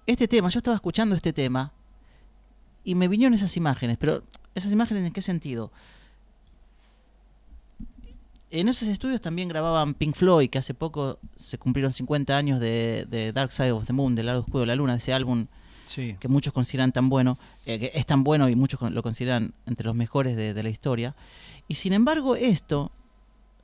[0.07, 1.73] este tema, yo estaba escuchando este tema
[2.83, 5.71] y me vinieron esas imágenes, pero esas imágenes en qué sentido?
[8.53, 13.07] En esos estudios también grababan Pink Floyd, que hace poco se cumplieron 50 años de,
[13.09, 15.47] de Dark Side of the Moon, del lado oscuro de la luna, de ese álbum
[15.87, 17.37] Sí, que muchos consideran tan bueno,
[17.67, 20.69] eh, que es tan bueno y muchos lo consideran entre los mejores de, de la
[20.69, 21.17] historia.
[21.69, 22.93] Y sin embargo, esto,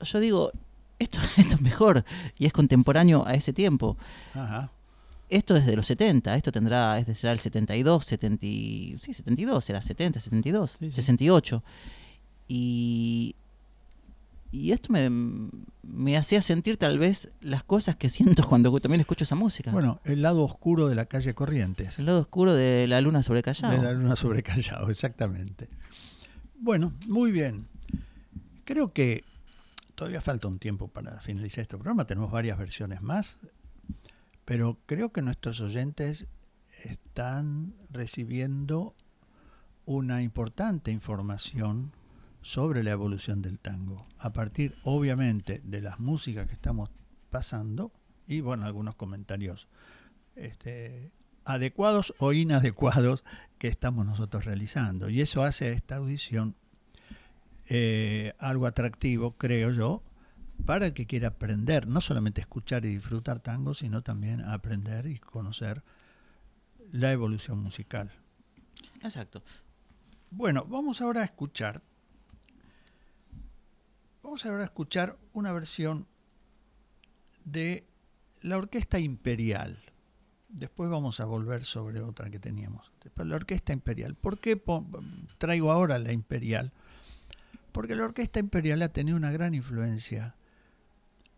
[0.00, 0.50] yo digo,
[0.98, 2.04] esto, esto es mejor
[2.38, 3.96] y es contemporáneo a ese tiempo.
[4.34, 4.70] ajá.
[5.28, 9.64] Esto es de los 70, esto tendrá, es será el 72, 70, y- sí, 72,
[9.64, 10.92] será 70, 72, Sí, sí.
[10.92, 11.64] 68.
[12.48, 13.34] Y,
[14.56, 15.10] y esto me,
[15.82, 19.70] me hacía sentir tal vez las cosas que siento cuando también escucho esa música.
[19.70, 21.98] Bueno, el lado oscuro de la calle Corrientes.
[21.98, 23.70] el lado oscuro de la luna sobre Callao.
[23.70, 25.68] De la luna sobre Callao, exactamente.
[26.58, 27.68] Bueno, muy bien.
[28.64, 29.24] Creo que
[29.94, 32.06] todavía falta un tiempo para finalizar este programa.
[32.06, 33.38] Tenemos varias versiones más,
[34.44, 36.26] pero creo que nuestros oyentes
[36.84, 38.94] están recibiendo
[39.84, 41.92] una importante información
[42.46, 46.90] sobre la evolución del tango, a partir obviamente de las músicas que estamos
[47.28, 47.90] pasando
[48.28, 49.66] y bueno, algunos comentarios
[50.36, 51.10] este,
[51.44, 53.24] adecuados o inadecuados
[53.58, 55.08] que estamos nosotros realizando.
[55.10, 56.54] Y eso hace a esta audición
[57.68, 60.04] eh, algo atractivo, creo yo,
[60.64, 65.18] para el que quiera aprender, no solamente escuchar y disfrutar tango, sino también aprender y
[65.18, 65.82] conocer
[66.92, 68.12] la evolución musical.
[69.02, 69.42] Exacto.
[70.30, 71.82] Bueno, vamos ahora a escuchar.
[74.26, 76.08] Vamos ahora a escuchar una versión
[77.44, 77.86] de
[78.40, 79.78] la Orquesta Imperial.
[80.48, 82.90] Después vamos a volver sobre otra que teníamos.
[83.04, 84.16] Después la Orquesta Imperial.
[84.16, 84.60] ¿Por qué
[85.38, 86.72] traigo ahora la Imperial?
[87.70, 90.34] Porque la Orquesta Imperial ha tenido una gran influencia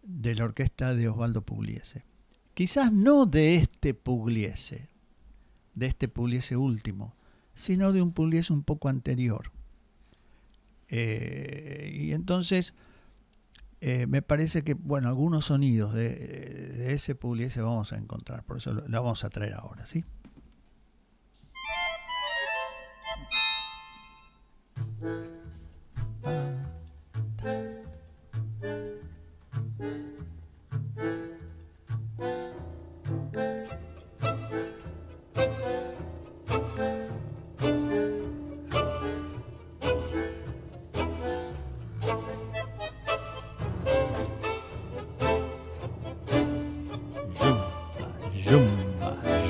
[0.02, 2.06] de la orquesta de Osvaldo Pugliese.
[2.54, 4.88] Quizás no de este Pugliese,
[5.74, 7.14] de este Pugliese último,
[7.54, 9.52] sino de un Pugliese un poco anterior.
[10.88, 12.74] Eh, y entonces
[13.80, 18.56] eh, me parece que, bueno, algunos sonidos de, de ese Pugliese vamos a encontrar, por
[18.56, 20.04] eso lo, la vamos a traer ahora, ¿sí?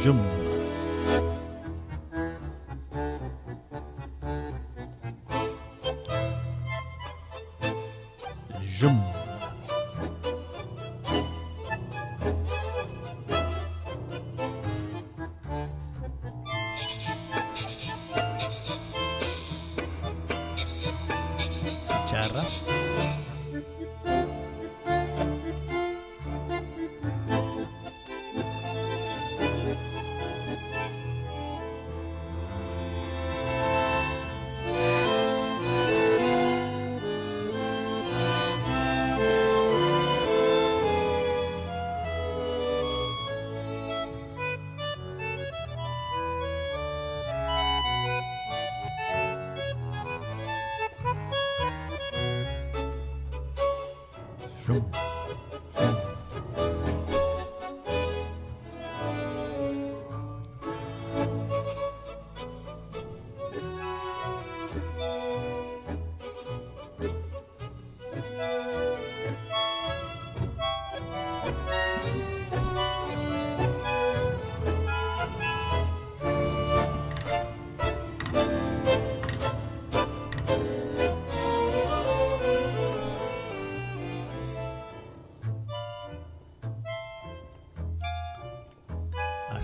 [0.09, 0.38] Jim.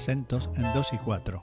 [0.04, 1.33] Acentos en 2 y 4.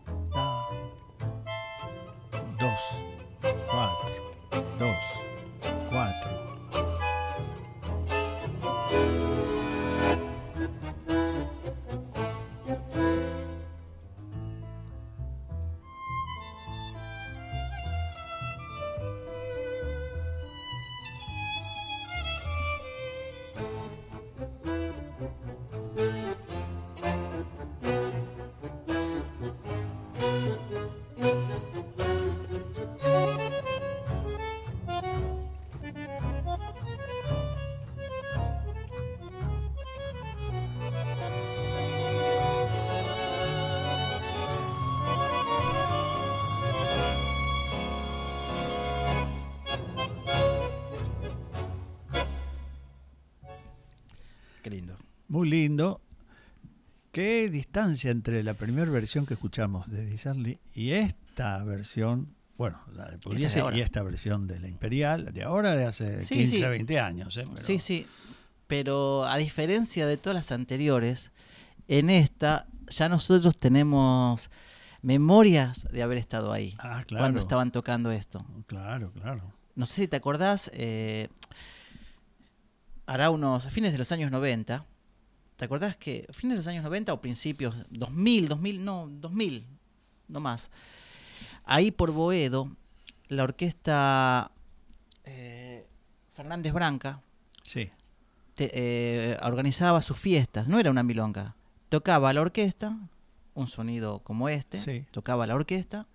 [55.42, 56.00] Muy lindo.
[57.12, 63.10] Qué distancia entre la primera versión que escuchamos de Disarly y esta versión, bueno, la
[63.10, 63.76] de Pugliese ahora.
[63.76, 66.62] y esta versión de la Imperial, de ahora de hace Sí, 15, sí.
[66.62, 67.36] 20 años.
[67.38, 67.46] ¿eh?
[67.52, 68.06] Pero- Sí, sí.
[68.68, 71.32] Pero a diferencia de todas las anteriores,
[71.88, 74.52] en esta ya nosotros tenemos
[75.02, 77.24] memorias de haber estado ahí Ah, claro.
[77.24, 78.46] cuando estaban tocando esto.
[78.68, 79.42] Claro, claro.
[79.74, 81.30] No sé si te acordás, eh,
[83.08, 84.86] hará unos a fines de los años 90.
[85.62, 89.64] ¿Te acordás que fines de los años 90 o principios 2000, 2000, no, 2000,
[90.28, 90.72] no más?
[91.66, 92.76] Ahí por Boedo,
[93.28, 94.49] la orquesta
[95.24, 95.86] eh,
[96.34, 97.22] Fernández Branca
[97.62, 97.91] Sí.
[98.55, 101.55] te- eh, organizaba sus fiestas, no era una milonga.
[101.89, 102.97] Tocaba la orquesta,
[103.53, 105.05] un sonido como este, Sí.
[105.12, 106.07] tocaba la orquesta,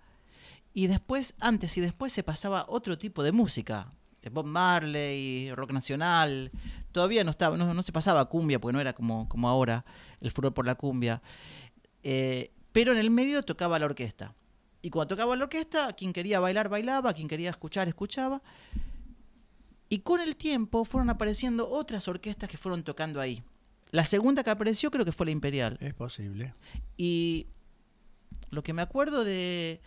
[0.73, 3.93] y después, antes y después se pasaba otro tipo de música.
[4.27, 6.51] Eh, Bob Marley, rock nacional,
[6.91, 9.85] todavía no estaba, no, no se pasaba cumbia, porque no era como, como ahora
[10.21, 11.21] el furor por la cumbia.
[12.03, 14.33] Eh, pero en el medio tocaba la orquesta.
[14.81, 18.41] Y cuando tocaba la orquesta, quien quería bailar, bailaba, quien quería escuchar, escuchaba.
[19.89, 23.43] Y con el tiempo fueron apareciendo otras orquestas que fueron tocando ahí.
[23.91, 25.77] La segunda que apareció creo que fue la Imperial.
[25.79, 26.53] Es posible.
[26.97, 27.47] Y
[28.49, 29.81] lo que me acuerdo de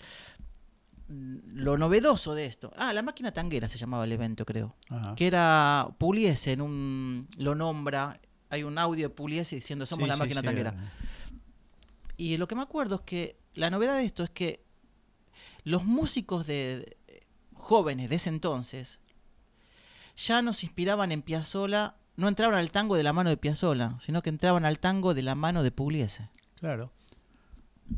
[1.13, 2.73] lo novedoso de esto.
[2.77, 4.77] Ah, la máquina tanguera se llamaba el evento, creo.
[4.91, 5.15] Ajá.
[5.17, 10.09] Que era Puliese en un lo nombra, hay un audio de Puliese diciendo somos Sí,
[10.11, 10.75] la máquina sí, tanguera.
[12.17, 14.63] Y lo que me acuerdo es que la novedad de esto es que
[15.65, 17.21] los músicos de, de-
[17.55, 19.01] jóvenes de ese entonces
[20.17, 24.23] ya nos inspiraban en Piazzolla, no entraban al tango de la mano de Piazzolla, sino
[24.23, 26.29] que entraban al tango de la mano de Pugliese.
[26.57, 26.93] Claro.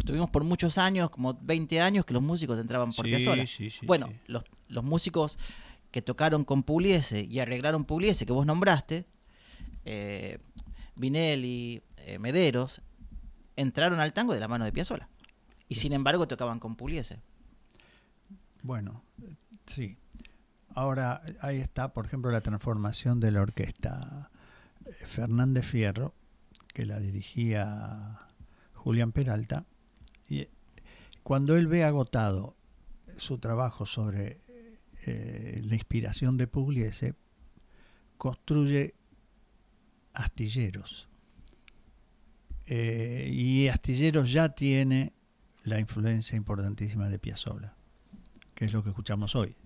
[0.05, 3.47] Tuvimos por muchos años, como 20 años, que los músicos entraban por Sí, Piazzolla.
[3.47, 4.15] sí, sí, bueno, sí.
[4.27, 5.39] Los, los músicos
[5.91, 9.07] que tocaron con Pugliese y arreglaron Pugliese, que vos nombraste,
[9.85, 10.39] eh,
[10.97, 12.81] Vinelli, eh, Mederos,
[13.57, 15.09] entraron al tango de la mano de Piazzolla.
[15.69, 17.21] Y sin embargo tocaban con Pugliese.
[18.63, 19.03] Bueno,
[19.67, 19.97] sí.
[20.75, 24.31] Ahora, ahí está, por ejemplo, la transformación de la orquesta
[24.87, 26.15] eh, Fernández Fierro,
[26.73, 28.21] que la dirigía
[28.73, 29.67] Julián Peralta,
[31.23, 32.57] cuando él ve agotado
[33.17, 34.41] su trabajo sobre
[35.07, 37.15] eh, la inspiración de Pugliese,
[38.17, 38.95] construye
[40.15, 41.09] astilleros.
[42.67, 45.13] Eh, y Astilleros ya tiene
[45.65, 47.75] la influencia importantísima de Piazzolla,
[48.55, 49.57] que es lo que escuchamos hoy.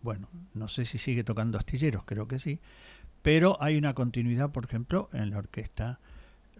[0.00, 2.60] bueno, no sé si sigue tocando astilleros, creo que sí,
[3.22, 6.00] pero hay una continuidad, por ejemplo, en la orquesta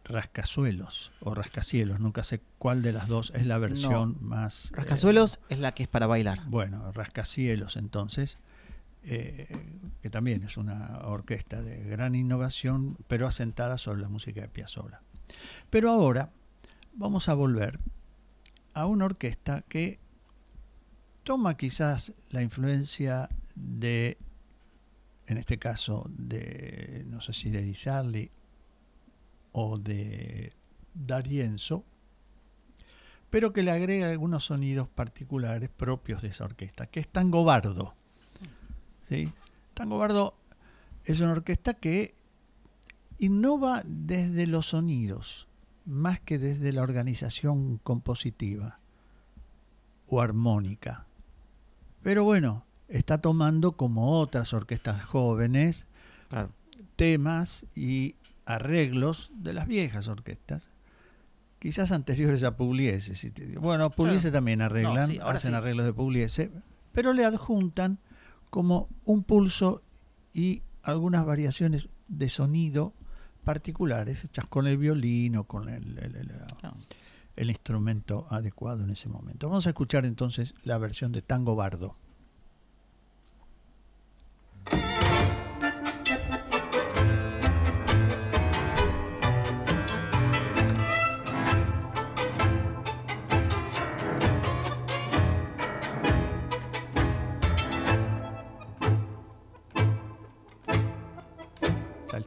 [0.05, 4.66] Rascazuelos o Rascacielos, nunca sé cuál de las dos es la versión más...
[4.66, 6.44] eh, Rascazuelos es la que es para bailar.
[6.46, 8.38] bueno, Rascacielos entonces,
[9.05, 9.49] eh,
[10.03, 15.03] que también es una orquesta de gran innovación, pero asentada sobre la música de Piazzolla.
[15.70, 16.30] Pero ahora
[16.94, 17.78] vamos a volver
[18.74, 19.99] a una orquesta que
[21.24, 24.18] toma quizás la influencia de,
[25.26, 28.30] en este caso, de, no sé si de Di Sarli
[29.53, 30.53] o de
[30.94, 31.84] D'Arienzo,
[33.30, 37.94] pero que le agrega algunos sonidos particulares propios de esa orquesta, que es Tango Bardo.
[39.09, 39.32] ¿sí?
[39.74, 40.34] Tango Bardo
[41.05, 42.14] es una orquesta que
[43.18, 45.46] innova desde los sonidos,
[45.84, 48.78] más que desde la organización compositiva
[50.09, 51.07] o armónica.
[52.03, 55.86] Pero bueno, está tomando como otras orquestas jóvenes
[56.28, 56.51] Claro.
[56.96, 58.14] temas y
[58.49, 60.70] arreglos de las viejas orquestas,
[61.59, 63.14] quizás anteriores a Pugliese.
[63.14, 63.61] si te digo.
[63.61, 64.34] Bueno, Pugliese Claro.
[64.38, 65.57] también arreglan, sí, ahora hacen sí.
[65.57, 66.51] arreglos de Pugliese,
[66.92, 67.99] pero le adjuntan
[68.51, 69.82] como un pulso
[70.32, 72.94] y algunas variaciones de sonido
[73.44, 76.76] particulares hechas con el violín o con el, el- el- Claro.
[77.36, 79.49] el instrumento adecuado en ese momento.
[79.49, 81.96] Vamos a escuchar entonces la versión de Tango Bardo.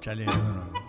[0.01, 0.80] italiano.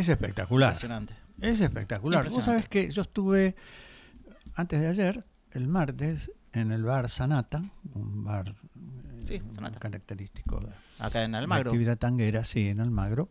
[0.00, 0.70] Es espectacular.
[0.70, 1.14] Impresionante.
[1.40, 2.24] Es espectacular.
[2.30, 2.68] Vos sabés Impresionante.
[2.88, 3.54] que yo estuve
[4.54, 7.62] antes de ayer, el martes, en el bar Sanata,
[7.94, 9.78] un bar eh, Sí, Sanata.
[9.78, 11.70] característico de Acá en Almagro.
[11.70, 13.28] actividad tanguera, sí, en Almagro,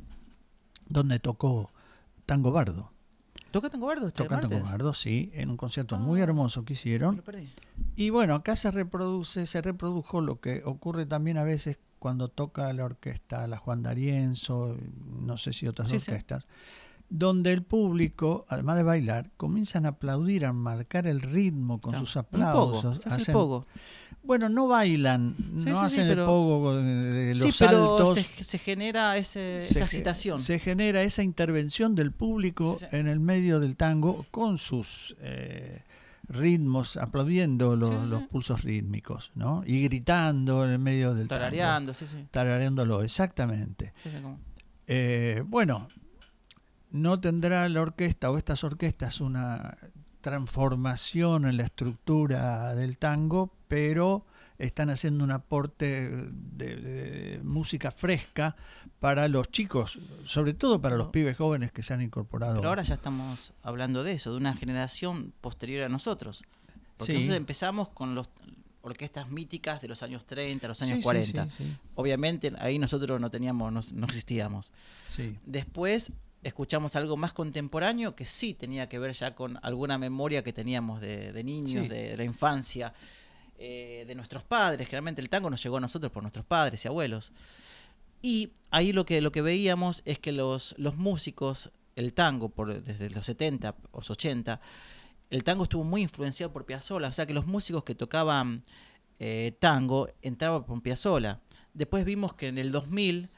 [0.87, 1.71] donde tocó
[2.25, 2.91] Tango Bardo.
[3.51, 4.59] ¿Toca Tango Bardo este Toca Tango?
[4.63, 6.23] Bardo, sí, en un concierto muy Ah.
[6.23, 7.23] hermoso que hicieron.
[7.95, 12.71] Y bueno, acá se reproduce, se reprodujo lo que ocurre también a veces cuando toca
[12.73, 14.75] la orquesta, la Juan D'Arienzo,
[15.21, 16.09] no sé si otras Sí, sí.
[16.11, 16.45] orquestas,
[17.09, 22.05] donde el público, además de bailar, comienzan a aplaudir, a marcar el ritmo con Claro.
[22.05, 22.97] sus Un aplausos.
[23.05, 23.65] hace el hacen- pogo.
[24.21, 28.25] Bueno, no bailan, Sí, no hacen el pogo de, de los sí, pero saltos.
[28.37, 30.39] se, se genera ese, se esa excitación.
[30.39, 35.83] Se genera esa intervención del público en el medio del tango con sus eh,
[36.29, 39.63] ritmos, aplaudiendo los, Sí, sí, los pulsos rítmicos, ¿no?
[39.65, 41.39] Y gritando en el medio del tango.
[41.41, 42.25] Tarareando, sí, sí.
[42.31, 43.93] Tarareándolo, exactamente.
[44.21, 44.39] Como-
[44.87, 45.87] Eh, bueno,
[46.91, 49.77] no tendrá la orquesta o estas orquestas una
[50.21, 54.25] transformación en la estructura del tango, pero
[54.59, 58.55] están haciendo un aporte de, de música fresca
[58.99, 62.57] para los chicos, sobre todo para los pibes jóvenes que se han incorporado.
[62.57, 66.43] Pero ahora ya estamos hablando de eso, de una generación posterior a nosotros.
[66.97, 67.17] Porque Sí.
[67.17, 68.29] entonces empezamos con las
[68.81, 71.45] orquestas míticas de los años 30, los años Sí, sí, 40.
[71.45, 74.71] sí, sí, Obviamente ahí nosotros no teníamos, no, no existíamos.
[75.45, 76.11] Después
[76.43, 81.01] escuchamos algo más contemporáneo que sí tenía que ver ya con alguna memoria que teníamos
[81.01, 82.93] de, de niños, de, la infancia,
[83.61, 84.87] eh, de nuestros padres.
[84.87, 87.33] Generalmente el tango nos llegó a nosotros por nuestros padres y abuelos.
[88.21, 92.81] Y ahí lo que, lo que veíamos es que los, los músicos, el tango, por,
[92.81, 94.61] desde los 70, los 80,
[95.29, 97.09] el tango estuvo muy influenciado por Piazzolla.
[97.09, 98.63] O sea que los músicos que tocaban
[99.19, 101.41] eh, tango entraban por Piazzolla.
[101.73, 103.29] Después vimos que en el 2000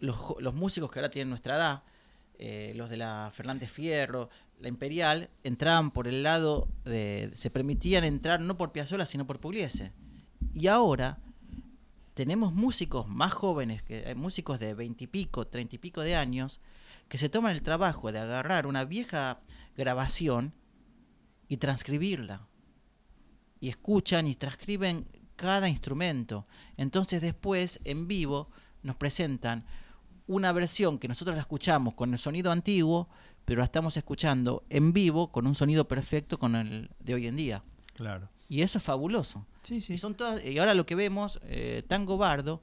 [0.00, 1.82] los, los músicos que ahora tienen nuestra edad,
[2.38, 4.28] eh, los de la Fernández Fierro,
[4.60, 7.32] la Imperial, entraban por el lado de.
[7.34, 9.92] se permitían entrar no por Piazzolla, sino por Pugliese.
[10.54, 11.18] Y ahora
[12.14, 16.60] tenemos músicos más jóvenes, que, eh, músicos de veintipico, treinta y pico de años,
[17.08, 19.40] que se toman el trabajo de agarrar una vieja
[19.76, 20.52] grabación
[21.48, 22.46] y transcribirla.
[23.60, 25.06] Y escuchan y transcriben
[25.36, 26.46] cada instrumento.
[26.76, 28.50] Entonces después, en vivo,
[28.82, 29.64] nos presentan
[30.26, 33.08] una versión que nosotros la escuchamos con el sonido antiguo,
[33.44, 37.36] pero la estamos escuchando en vivo con un sonido perfecto con el de hoy en
[37.36, 37.62] día.
[37.94, 38.28] Claro.
[38.48, 39.46] Y eso es fabuloso.
[39.62, 39.94] Sí, sí.
[39.94, 42.62] Y son todas, y ahora lo que vemos, eh, Tango Bardo,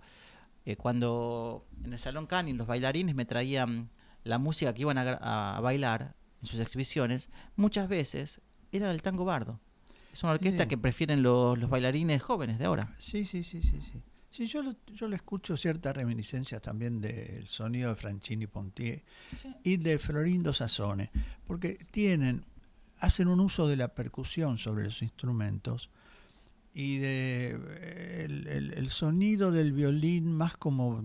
[0.66, 3.90] eh, cuando en el Salón Canning los bailarines me traían
[4.24, 9.24] la música que iban a, a bailar en sus exhibiciones, muchas veces era el Tango
[9.26, 9.60] Bardo.
[10.12, 10.70] Es una orquesta Sí.
[10.70, 12.96] que prefieren los, los bailarines jóvenes de ahora.
[12.98, 14.02] Sí, sí, sí, sí, sí.
[14.30, 19.04] Sí, yo, lo- yo le escucho ciertas reminiscencias también del sonido de Franchini Pontier
[19.64, 21.10] y de Florindo Sassone,
[21.46, 22.46] porque tienen,
[23.00, 25.90] hacen un uso de la percusión sobre los instrumentos
[26.74, 31.04] y de eh, el, el- el sonido del violín más como,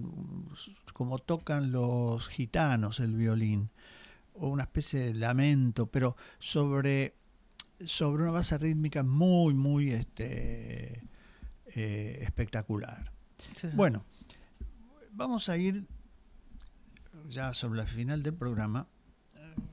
[0.93, 3.71] como tocan los gitanos el violín,
[4.35, 7.15] o una especie de lamento, pero sobre,
[7.85, 11.03] sobre una base rítmica muy, muy este,
[11.67, 13.12] eh, espectacular.
[13.75, 14.05] Bueno,
[15.13, 15.87] vamos a ir
[17.29, 18.87] ya sobre el final del programa.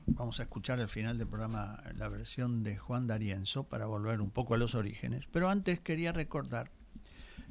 [0.06, 4.30] Vamos a escuchar al final del programa la versión de Juan D'Arienzo para volver un
[4.30, 5.26] poco a los orígenes.
[5.26, 6.70] Pero antes quería recordar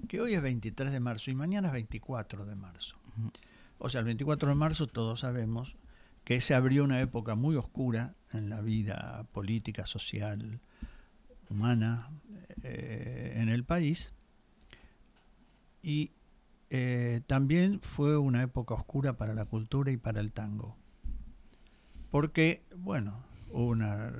[0.07, 2.97] que hoy es 23 de marzo y mañana es 24 de marzo.
[3.79, 5.75] O sea, el 24 de marzo todos sabemos
[6.23, 10.59] que se abrió una época muy oscura en la vida política, social,
[11.49, 12.09] humana
[12.63, 14.13] eh, en el país.
[15.81, 16.11] Y
[16.69, 20.77] eh, también fue una época oscura para la cultura y para el tango.
[22.11, 24.11] Porque, bueno, hubo una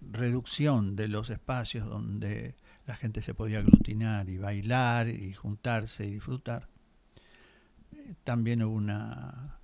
[0.00, 2.54] reducción de los espacios donde
[2.86, 6.68] la gente se podía aglutinar y bailar y juntarse y disfrutar.
[7.92, 9.58] Eh, También hubo una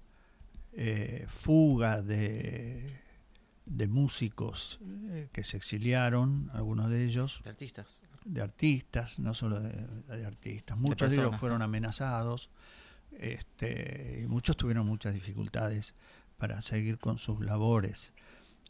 [0.73, 3.01] eh, fuga de,
[3.71, 8.01] de músicos eh, que se exiliaron, algunos de ellos, De artistas.
[8.25, 10.77] de artistas, no solo de, de artistas.
[10.77, 12.51] Muchos de, ellos fueron amenazados
[13.13, 15.95] este, y muchos tuvieron muchas dificultades
[16.37, 18.13] para seguir con sus labores.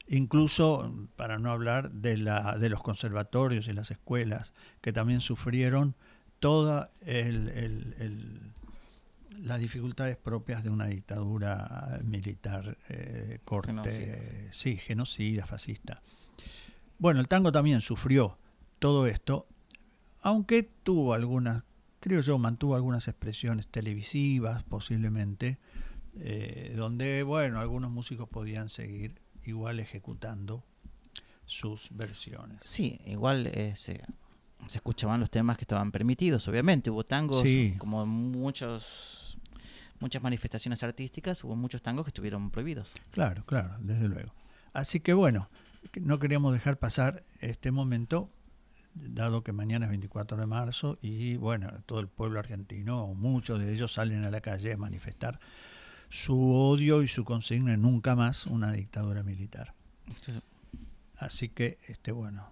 [0.07, 5.95] Incluso, para no hablar de, la, de los conservatorios y las escuelas, que también sufrieron
[6.41, 6.91] todas
[9.39, 14.17] las dificultades propias de una dictadura militar eh, corte, Genocida.
[14.53, 16.03] sí, genocida, fascista.
[16.99, 18.37] Bueno, el tango también sufrió
[18.79, 19.47] todo esto,
[20.23, 21.63] aunque tuvo algunas,
[22.01, 25.59] creo yo, mantuvo algunas expresiones televisivas posiblemente,
[26.19, 29.15] eh, donde, bueno, algunos músicos podían seguir
[29.45, 30.63] igual ejecutando
[31.47, 32.61] sus versiones.
[32.65, 34.03] Sí, igual eh, se,
[34.67, 36.91] se escuchaban los temas que estaban permitidos, obviamente.
[36.91, 37.75] Hubo tangos, Sí.
[37.79, 39.20] como muchos
[40.01, 42.95] muchas manifestaciones artísticas, hubo muchos tangos que estuvieron prohibidos.
[43.11, 44.35] Claro, claro, desde luego.
[44.73, 45.51] Así que bueno,
[46.01, 48.31] no queríamos dejar pasar este momento,
[48.95, 53.61] dado que mañana es 24 de marzo y bueno, todo el pueblo argentino, o muchos
[53.61, 55.39] de ellos salen a la calle a manifestar
[56.11, 59.75] su odio y su consigna nunca más una dictadura militar.
[61.17, 62.51] Así que, este, bueno,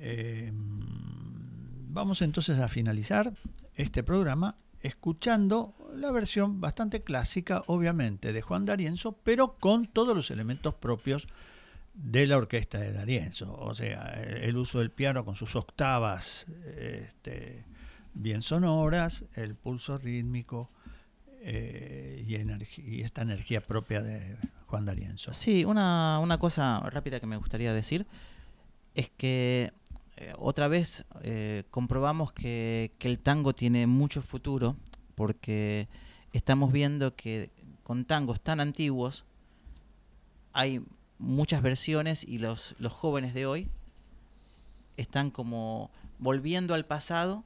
[0.00, 3.32] eh, vamos entonces a finalizar
[3.76, 10.30] este programa escuchando la versión bastante clásica, obviamente, de Juan D'Arienzo, pero con todos los
[10.30, 11.26] elementos propios
[11.94, 13.56] de la orquesta de D'Arienzo.
[13.58, 17.64] O sea, el uso del piano con sus octavas este,
[18.12, 20.70] bien sonoras, el pulso rítmico
[21.40, 25.32] eh, y, esta energía propia de Juan D'Arienzo.
[25.32, 28.06] Sí, una, una, cosa rápida que me gustaría decir
[28.94, 29.72] es que
[30.16, 34.76] eh, otra vez eh, comprobamos que, que el tango tiene mucho futuro
[35.14, 35.88] porque
[36.32, 37.50] estamos viendo que
[37.82, 39.24] con tangos tan antiguos
[40.52, 40.82] hay
[41.18, 43.68] muchas versiones y los, los jóvenes de hoy
[44.96, 47.44] están como volviendo al pasado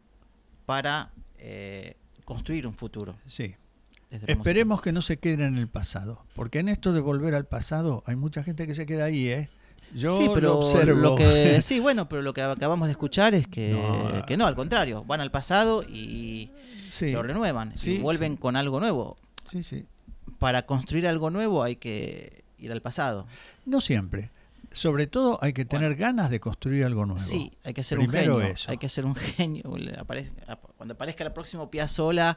[0.67, 3.17] para eh, construir un futuro.
[3.27, 3.55] Sí.
[4.11, 8.03] Esperemos que no se queden en el pasado, porque en esto de volver al pasado
[8.07, 9.51] hay mucha gente que se queda ahí, ¿eh?
[9.95, 11.17] Yo sí, pero lo observo.
[11.17, 14.55] que, sí, bueno, pero lo que acabamos de escuchar es que no, que no al
[14.55, 16.51] contrario, van al pasado y
[17.01, 19.17] lo renuevan y vuelven con algo nuevo.
[19.45, 19.87] Sí, sí.
[20.39, 23.27] Para construir algo nuevo hay que ir al pasado.
[23.65, 24.31] No siempre.
[24.71, 27.21] Sobre todo hay que tener ganas de construir algo nuevo.
[27.21, 28.41] Sí, hay que ser un genio.
[28.67, 29.75] Hay que ser un genio.
[30.77, 32.37] Cuando aparezca el próximo Piazzola,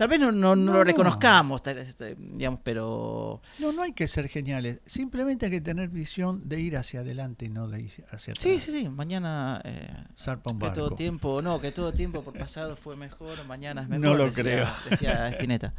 [0.00, 3.42] tal vez no, no, lo reconozcamos, este, digamos, pero...
[3.58, 4.80] No, no hay que ser geniales.
[4.86, 8.42] Simplemente hay que tener visión de ir hacia adelante y no de ir hacia atrás.
[8.42, 8.88] Sí, sí, sí.
[8.88, 9.60] Mañana...
[9.62, 13.82] Eh, Zarpa un que todo tiempo, no, que todo tiempo por pasado fue mejor, mañana
[13.82, 14.06] es mejor.
[14.06, 14.66] No lo creo.
[14.88, 15.74] Decía Spinetta.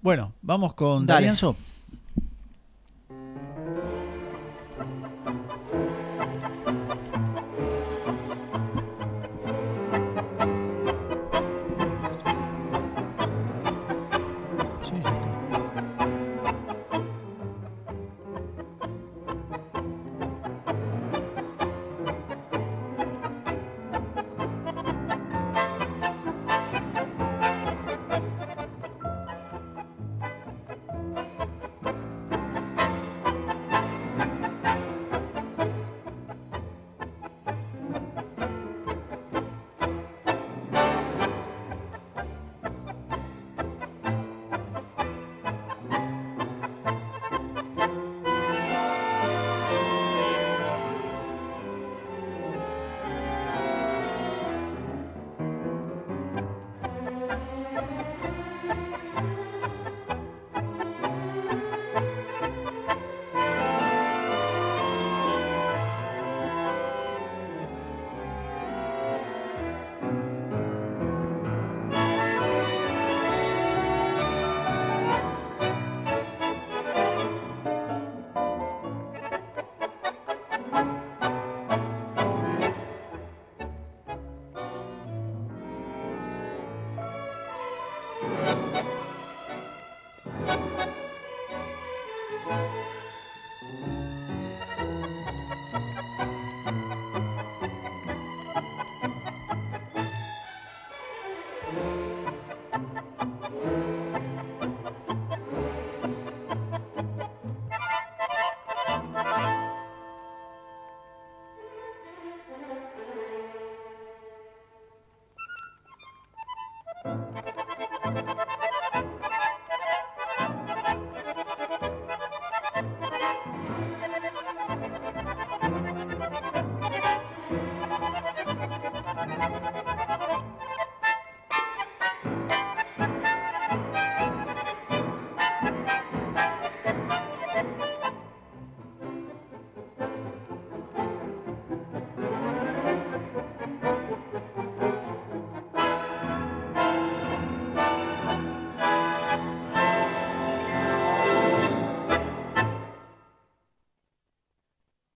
[0.00, 1.56] Bueno, vamos con Darienzo.